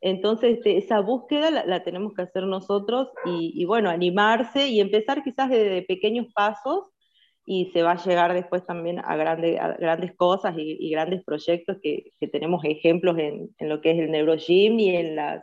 Entonces, 0.00 0.58
este, 0.58 0.76
esa 0.76 1.00
búsqueda 1.00 1.50
la, 1.50 1.82
tenemos 1.82 2.14
que 2.14 2.22
hacer 2.22 2.44
nosotros 2.44 3.08
y, 3.24 3.64
bueno, 3.64 3.90
animarse 3.90 4.68
y 4.68 4.80
empezar 4.80 5.22
quizás 5.22 5.50
desde 5.50 5.82
pequeños 5.82 6.26
pasos 6.34 6.84
y 7.44 7.70
se 7.72 7.82
va 7.82 7.92
a 7.92 8.04
llegar 8.04 8.34
después 8.34 8.66
también 8.66 8.98
a, 8.98 9.16
grandes 9.16 10.14
cosas 10.16 10.54
y, 10.58 10.90
grandes 10.90 11.24
proyectos 11.24 11.78
que, 11.82 12.10
tenemos 12.32 12.64
ejemplos 12.64 13.18
en, 13.18 13.54
en, 13.58 13.68
lo 13.68 13.80
que 13.80 13.92
es 13.92 13.98
el 13.98 14.10
neurogym 14.10 14.78
y 14.78 14.96
en, 14.96 15.16
las, 15.16 15.42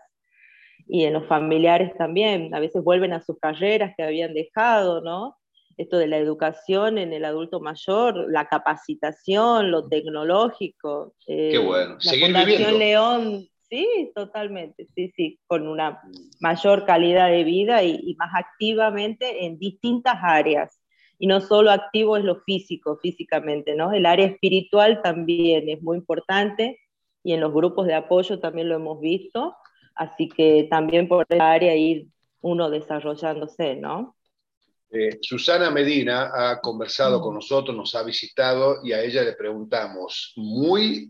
y 0.88 1.06
en 1.06 1.14
los 1.14 1.26
familiares 1.28 1.96
también. 1.98 2.54
A 2.54 2.60
veces 2.60 2.84
vuelven 2.84 3.14
a 3.14 3.22
sus 3.22 3.40
carreras 3.40 3.94
que 3.96 4.04
habían 4.04 4.34
dejado, 4.34 5.02
¿no? 5.02 5.38
Esto 5.76 5.98
de 5.98 6.08
la 6.08 6.18
educación 6.18 7.00
en 7.00 7.14
el 7.14 7.26
adulto 7.26 7.60
mayor, 7.60 8.32
la 8.32 8.48
capacitación, 8.48 9.72
lo 9.72 9.88
tecnológico. 9.88 11.16
Eh, 11.26 11.50
Qué 11.54 11.58
bueno. 11.58 11.96
La 11.96 12.00
Seguir 12.12 12.26
Fundación 12.28 12.78
León 12.78 13.48
Sí, 13.74 14.12
totalmente, 14.14 14.88
sí, 14.94 15.12
sí, 15.16 15.40
con 15.48 15.68
una 15.68 16.00
mayor 16.40 16.86
calidad 16.86 17.32
de 17.32 17.44
vida 17.44 17.82
y, 17.82 18.16
más 18.20 18.30
activamente 18.36 19.48
en 19.48 19.58
distintas 19.58 20.18
áreas. 20.22 20.80
Y 21.18 21.26
no 21.26 21.42
solo 21.42 21.72
activo 21.72 22.16
es 22.16 22.24
lo 22.24 22.36
físico, 22.42 23.00
físicamente, 23.02 23.76
¿no? 23.76 23.92
El 23.92 24.06
área 24.06 24.28
espiritual 24.28 25.02
también 25.02 25.70
es 25.70 25.82
muy 25.82 25.98
importante 25.98 26.82
y 27.24 27.34
en 27.34 27.40
los 27.40 27.52
grupos 27.52 27.88
de 27.88 27.96
apoyo 27.96 28.40
también 28.40 28.70
lo 28.70 28.76
hemos 28.76 29.02
visto. 29.02 29.56
Así 29.96 30.30
que 30.30 30.68
también 30.70 31.08
por 31.08 31.26
esa 31.28 31.52
área 31.52 31.76
ir 31.76 32.10
uno 32.42 32.70
desarrollándose, 32.70 33.76
¿no? 33.78 34.16
Eh, 34.92 35.18
Susana 35.20 35.72
Medina 35.72 36.30
ha 36.32 36.62
conversado 36.62 37.20
con 37.20 37.34
nosotros, 37.34 37.76
nos 37.76 37.96
ha 37.96 38.04
visitado 38.04 38.82
y 38.84 38.92
a 38.94 39.02
ella 39.02 39.24
le 39.24 39.34
preguntamos 39.34 40.34
muy 40.36 41.10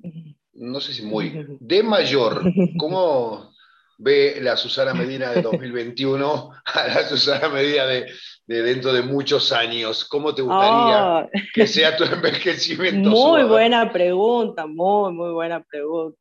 no 0.54 0.80
sé 0.80 0.94
si 0.94 1.02
muy, 1.06 1.46
de 1.60 1.84
mayor, 1.84 2.44
¿cómo 2.78 3.54
ve 3.98 4.39
la 4.42 4.58
Susana 4.58 4.94
Medina 4.94 5.32
de 5.32 5.42
2021 5.42 6.52
a 6.66 6.88
la 6.88 7.04
Susana 7.08 7.50
Medina 7.50 7.86
de, 7.86 8.08
dentro 8.48 8.94
de 8.94 9.02
muchos 9.02 9.52
años? 9.52 10.06
¿Cómo 10.06 10.34
te 10.34 10.42
gustaría 10.42 11.20
oh. 11.20 11.30
que 11.54 11.68
sea 11.68 11.96
tu 11.96 12.04
envejecimiento? 12.13 13.10
Muy 13.10 13.44
buena 13.44 13.92
pregunta, 13.92 14.66
muy, 14.66 15.13
muy 15.13 15.32
buena 15.32 15.63
pregunta. 15.63 16.20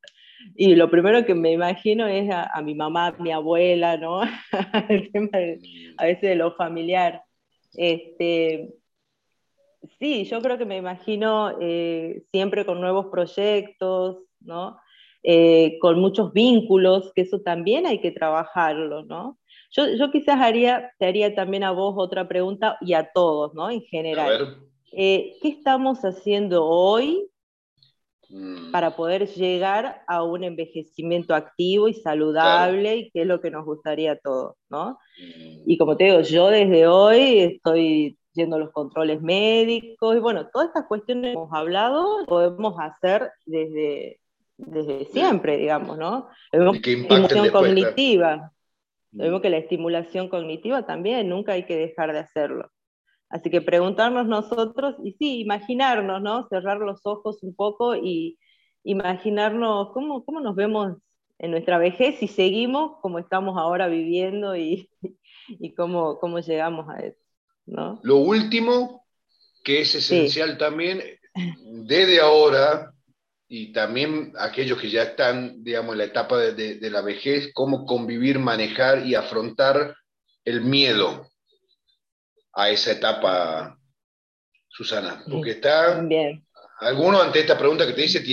Y 0.56 0.74
lo 0.74 0.90
primero 0.90 1.24
que 1.24 1.34
me 1.34 1.52
imagino 1.52 2.06
es 2.08 2.28
a, 2.30 2.60
mi 2.62 2.74
mamá, 2.74 3.08
a 3.08 3.22
mi 3.22 3.30
abuela, 3.30 3.96
¿no? 3.96 4.22
El 4.88 5.10
tema 5.12 5.28
a 5.98 6.04
veces 6.04 6.22
de 6.22 6.34
lo 6.34 6.54
familiar. 6.56 7.22
Este, 7.74 8.68
Sí, 9.98 10.24
yo 10.24 10.40
creo 10.40 10.58
que 10.58 10.64
me 10.64 10.76
imagino 10.76 11.56
eh, 11.60 12.24
siempre 12.30 12.64
con 12.64 12.80
nuevos 12.80 13.06
proyectos, 13.06 14.18
¿no? 14.40 14.78
Eh, 15.22 15.78
con 15.80 16.00
muchos 16.00 16.32
vínculos, 16.32 17.12
que 17.14 17.22
eso 17.22 17.40
también 17.40 17.86
hay 17.86 18.00
que 18.00 18.10
trabajarlo, 18.10 19.04
¿no? 19.04 19.38
Yo, 19.70 19.86
yo 19.96 20.10
quizás 20.10 20.40
haría, 20.40 20.92
te 20.98 21.06
haría 21.06 21.34
también 21.34 21.64
a 21.64 21.70
vos 21.70 21.94
otra 21.96 22.28
pregunta 22.28 22.76
y 22.80 22.92
a 22.94 23.10
todos, 23.12 23.54
¿no? 23.54 23.70
En 23.70 23.82
general. 23.82 24.58
Eh, 24.92 25.36
¿Qué 25.40 25.48
estamos 25.48 26.00
haciendo 26.00 26.66
hoy 26.66 27.26
mm. 28.28 28.70
para 28.70 28.94
poder 28.94 29.26
llegar 29.28 30.02
a 30.06 30.22
un 30.22 30.44
envejecimiento 30.44 31.34
activo 31.34 31.88
y 31.88 31.94
saludable 31.94 32.96
y 32.96 33.10
qué 33.10 33.22
es 33.22 33.26
lo 33.26 33.40
que 33.40 33.50
nos 33.50 33.64
gustaría 33.64 34.12
a 34.12 34.18
todos, 34.18 34.56
¿no? 34.68 34.98
Mm. 35.18 35.62
Y 35.66 35.78
como 35.78 35.96
te 35.96 36.04
digo, 36.04 36.20
yo 36.20 36.48
desde 36.48 36.86
hoy 36.86 37.38
estoy 37.38 38.18
yendo 38.32 38.58
los 38.58 38.70
controles 38.70 39.20
médicos 39.22 40.16
y 40.16 40.20
bueno, 40.20 40.48
todas 40.48 40.68
estas 40.68 40.86
cuestiones 40.86 41.32
que 41.32 41.32
hemos 41.32 41.52
hablado 41.52 42.24
podemos 42.26 42.76
hacer 42.78 43.30
desde, 43.46 44.20
desde 44.56 45.04
siempre, 45.06 45.56
digamos, 45.56 45.98
¿no? 45.98 46.28
Vemos 46.52 46.80
que 46.80 46.92
estimulación 46.92 47.50
cognitiva. 47.50 48.52
Vemos 49.10 49.40
mm. 49.40 49.42
que 49.42 49.50
la 49.50 49.58
estimulación 49.58 50.28
cognitiva 50.28 50.86
también, 50.86 51.28
nunca 51.28 51.52
hay 51.52 51.64
que 51.64 51.76
dejar 51.76 52.12
de 52.12 52.20
hacerlo. 52.20 52.70
Así 53.28 53.50
que 53.50 53.60
preguntarnos 53.60 54.26
nosotros, 54.26 54.96
y 55.02 55.12
sí, 55.12 55.40
imaginarnos, 55.40 56.20
¿no? 56.20 56.48
Cerrar 56.48 56.78
los 56.78 57.00
ojos 57.06 57.42
un 57.42 57.54
poco 57.54 57.96
y 57.96 58.38
imaginarnos 58.84 59.92
cómo, 59.92 60.24
cómo 60.24 60.40
nos 60.40 60.54
vemos 60.54 60.96
en 61.38 61.50
nuestra 61.50 61.78
vejez 61.78 62.18
si 62.18 62.28
seguimos 62.28 62.98
como 63.00 63.18
estamos 63.18 63.56
ahora 63.58 63.88
viviendo 63.88 64.56
y, 64.56 64.90
y 65.48 65.74
cómo, 65.74 66.18
cómo 66.18 66.40
llegamos 66.40 66.88
a 66.88 66.98
eso. 66.98 67.21
Lo 67.66 68.16
último, 68.16 69.06
que 69.64 69.80
es 69.80 69.94
esencial 69.94 70.58
también, 70.58 71.02
desde 71.86 72.20
ahora, 72.20 72.92
y 73.48 73.72
también 73.72 74.32
aquellos 74.38 74.80
que 74.80 74.90
ya 74.90 75.02
están, 75.02 75.62
digamos, 75.62 75.92
en 75.92 75.98
la 75.98 76.04
etapa 76.04 76.38
de, 76.38 76.90
la 76.90 77.02
vejez, 77.02 77.50
cómo 77.52 77.84
convivir, 77.84 78.38
manejar 78.38 79.06
y 79.06 79.14
afrontar 79.14 79.94
el 80.44 80.62
miedo 80.62 81.28
a 82.54 82.70
esa 82.70 82.92
etapa, 82.92 83.78
Susana. 84.68 85.22
Porque 85.30 85.52
está... 85.52 86.02
Algunos 86.80 87.22
ante 87.22 87.38
esta 87.38 87.56
pregunta 87.56 87.86
que 87.86 87.92
te 87.92 88.02
dice 88.02 88.24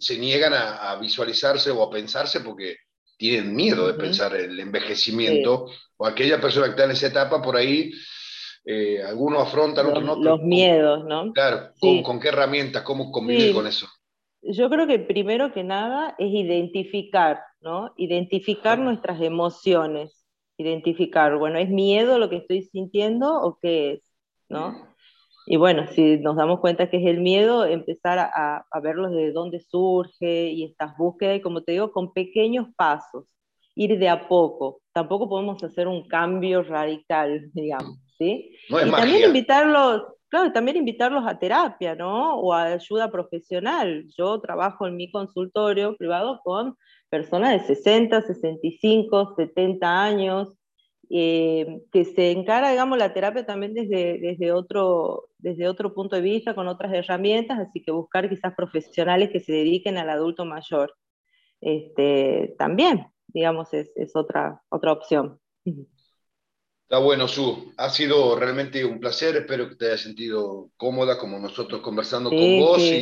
se 0.00 0.18
niegan 0.18 0.52
a, 0.54 0.96
visualizarse 0.96 1.70
o 1.70 1.84
a 1.84 1.90
pensarse 1.90 2.40
porque 2.40 2.78
tienen 3.16 3.54
miedo 3.54 3.86
de 3.86 3.94
pensar 3.94 4.34
el 4.34 4.58
envejecimiento, 4.58 5.66
o 5.96 6.06
aquella 6.06 6.40
persona 6.40 6.66
que 6.66 6.70
está 6.70 6.84
en 6.84 6.90
esa 6.90 7.06
etapa 7.06 7.40
por 7.40 7.56
ahí 7.56 7.92
eh, 8.64 9.02
algunos 9.02 9.42
afrontan, 9.42 9.86
otros 9.86 10.04
no. 10.04 10.16
Los 10.16 10.42
miedos, 10.42 11.04
¿no? 11.04 11.32
Claro, 11.32 11.70
¿con, 11.80 12.20
qué 12.20 12.28
herramientas, 12.28 12.82
cómo 12.82 13.10
convivir 13.10 13.52
con 13.52 13.66
eso? 13.66 13.86
Yo 14.42 14.70
creo 14.70 14.86
que 14.86 14.98
primero 14.98 15.52
que 15.52 15.64
nada 15.64 16.14
es 16.18 16.32
identificar, 16.32 17.40
¿no? 17.60 17.92
Identificar 17.96 18.78
nuestras 18.78 19.20
emociones, 19.20 20.24
identificar, 20.56 21.36
bueno, 21.38 21.58
¿es 21.58 21.68
miedo 21.68 22.18
lo 22.18 22.28
que 22.30 22.36
estoy 22.36 22.62
sintiendo 22.62 23.40
o 23.40 23.58
qué 23.60 23.94
es, 23.94 24.02
¿no? 24.48 24.92
Y 25.46 25.56
bueno, 25.56 25.88
si 25.88 26.18
nos 26.18 26.36
damos 26.36 26.60
cuenta 26.60 26.88
que 26.88 26.98
es 26.98 27.06
el 27.06 27.20
miedo, 27.20 27.64
empezar 27.64 28.18
a, 28.20 28.64
a 28.70 28.80
verlo 28.80 29.10
de 29.10 29.32
dónde 29.32 29.58
surge 29.60 30.50
y 30.50 30.64
estas 30.64 30.96
búsquedas, 30.96 31.38
y 31.38 31.40
como 31.40 31.62
te 31.62 31.72
digo, 31.72 31.90
con 31.90 32.12
pequeños 32.12 32.68
pasos, 32.76 33.26
ir 33.74 33.98
de 33.98 34.08
a 34.08 34.28
poco. 34.28 34.82
Tampoco 34.92 35.28
podemos 35.28 35.62
hacer 35.64 35.88
un 35.88 36.06
cambio 36.06 36.62
radical, 36.62 37.50
digamos. 37.54 37.98
¿Sí? 38.18 38.56
y 38.68 38.90
también 38.90 39.24
invitarlos, 39.24 40.02
claro, 40.28 40.52
también 40.52 40.76
invitarlos 40.76 41.24
a 41.26 41.38
terapia, 41.38 41.94
¿no? 41.94 42.36
O 42.36 42.52
a 42.52 42.64
ayuda 42.64 43.10
profesional. 43.10 44.06
Yo 44.16 44.40
trabajo 44.40 44.86
en 44.86 44.96
mi 44.96 45.10
consultorio 45.10 45.96
privado 45.96 46.40
con 46.42 46.76
personas 47.08 47.52
de 47.52 47.74
60, 47.74 48.22
65, 48.22 49.34
70 49.36 50.02
años, 50.02 50.58
eh, 51.10 51.82
que 51.92 52.06
se 52.06 52.30
encara, 52.30 52.70
digamos, 52.70 52.96
la 52.96 53.12
terapia 53.12 53.44
también 53.44 53.74
desde, 53.74 54.18
desde, 54.18 54.50
otro, 54.52 55.28
desde 55.36 55.68
otro 55.68 55.92
punto 55.92 56.16
de 56.16 56.22
vista, 56.22 56.54
con 56.54 56.68
otras 56.68 56.92
herramientas, 56.94 57.58
así 57.58 57.82
que 57.82 57.90
buscar 57.90 58.30
quizás 58.30 58.54
profesionales 58.54 59.28
que 59.30 59.40
se 59.40 59.52
dediquen 59.52 59.98
al 59.98 60.08
adulto 60.08 60.46
mayor. 60.46 60.94
Este, 61.60 62.54
también, 62.58 63.06
digamos, 63.26 63.74
es, 63.74 63.92
es 63.94 64.16
otra, 64.16 64.62
otra 64.70 64.92
opción. 64.92 65.38
Está 66.82 66.98
bueno, 66.98 67.26
Su. 67.26 67.72
Ha 67.78 67.88
sido 67.88 68.36
realmente 68.36 68.84
un 68.84 69.00
placer. 69.00 69.36
Espero 69.36 69.68
que 69.68 69.76
te 69.76 69.86
hayas 69.86 70.00
sentido 70.00 70.70
cómoda 70.76 71.18
como 71.18 71.38
nosotros 71.38 71.80
conversando 71.80 72.30
con 72.30 72.58
vos. 72.58 72.82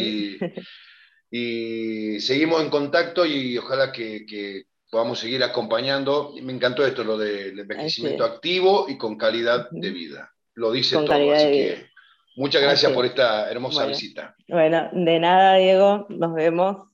Y, 1.33 2.19
seguimos 2.19 2.61
en 2.61 2.71
contacto 2.71 3.25
y 3.25 3.57
ojalá 3.57 3.93
que, 3.93 4.65
podamos 4.91 5.21
seguir 5.21 5.45
acompañando. 5.45 6.35
Me 6.43 6.53
encantó 6.53 6.85
esto, 6.85 7.05
lo 7.05 7.17
del 7.17 7.57
envejecimiento 7.57 8.25
activo 8.25 8.87
y 8.89 8.99
con 8.99 9.17
calidad 9.17 9.69
de 9.71 9.91
vida. 9.91 10.33
Lo 10.55 10.73
dice 10.73 10.97
todo. 10.97 11.33
Así 11.33 11.45
que 11.45 11.87
muchas 12.35 12.63
gracias 12.63 12.91
por 12.91 13.07
esta 13.07 13.49
hermosa 13.49 13.87
visita. 13.87 14.35
Bueno, 14.49 14.91
de 14.93 15.21
nada, 15.21 15.55
Diego. 15.55 16.07
Nos 16.09 16.35
vemos. 16.35 16.90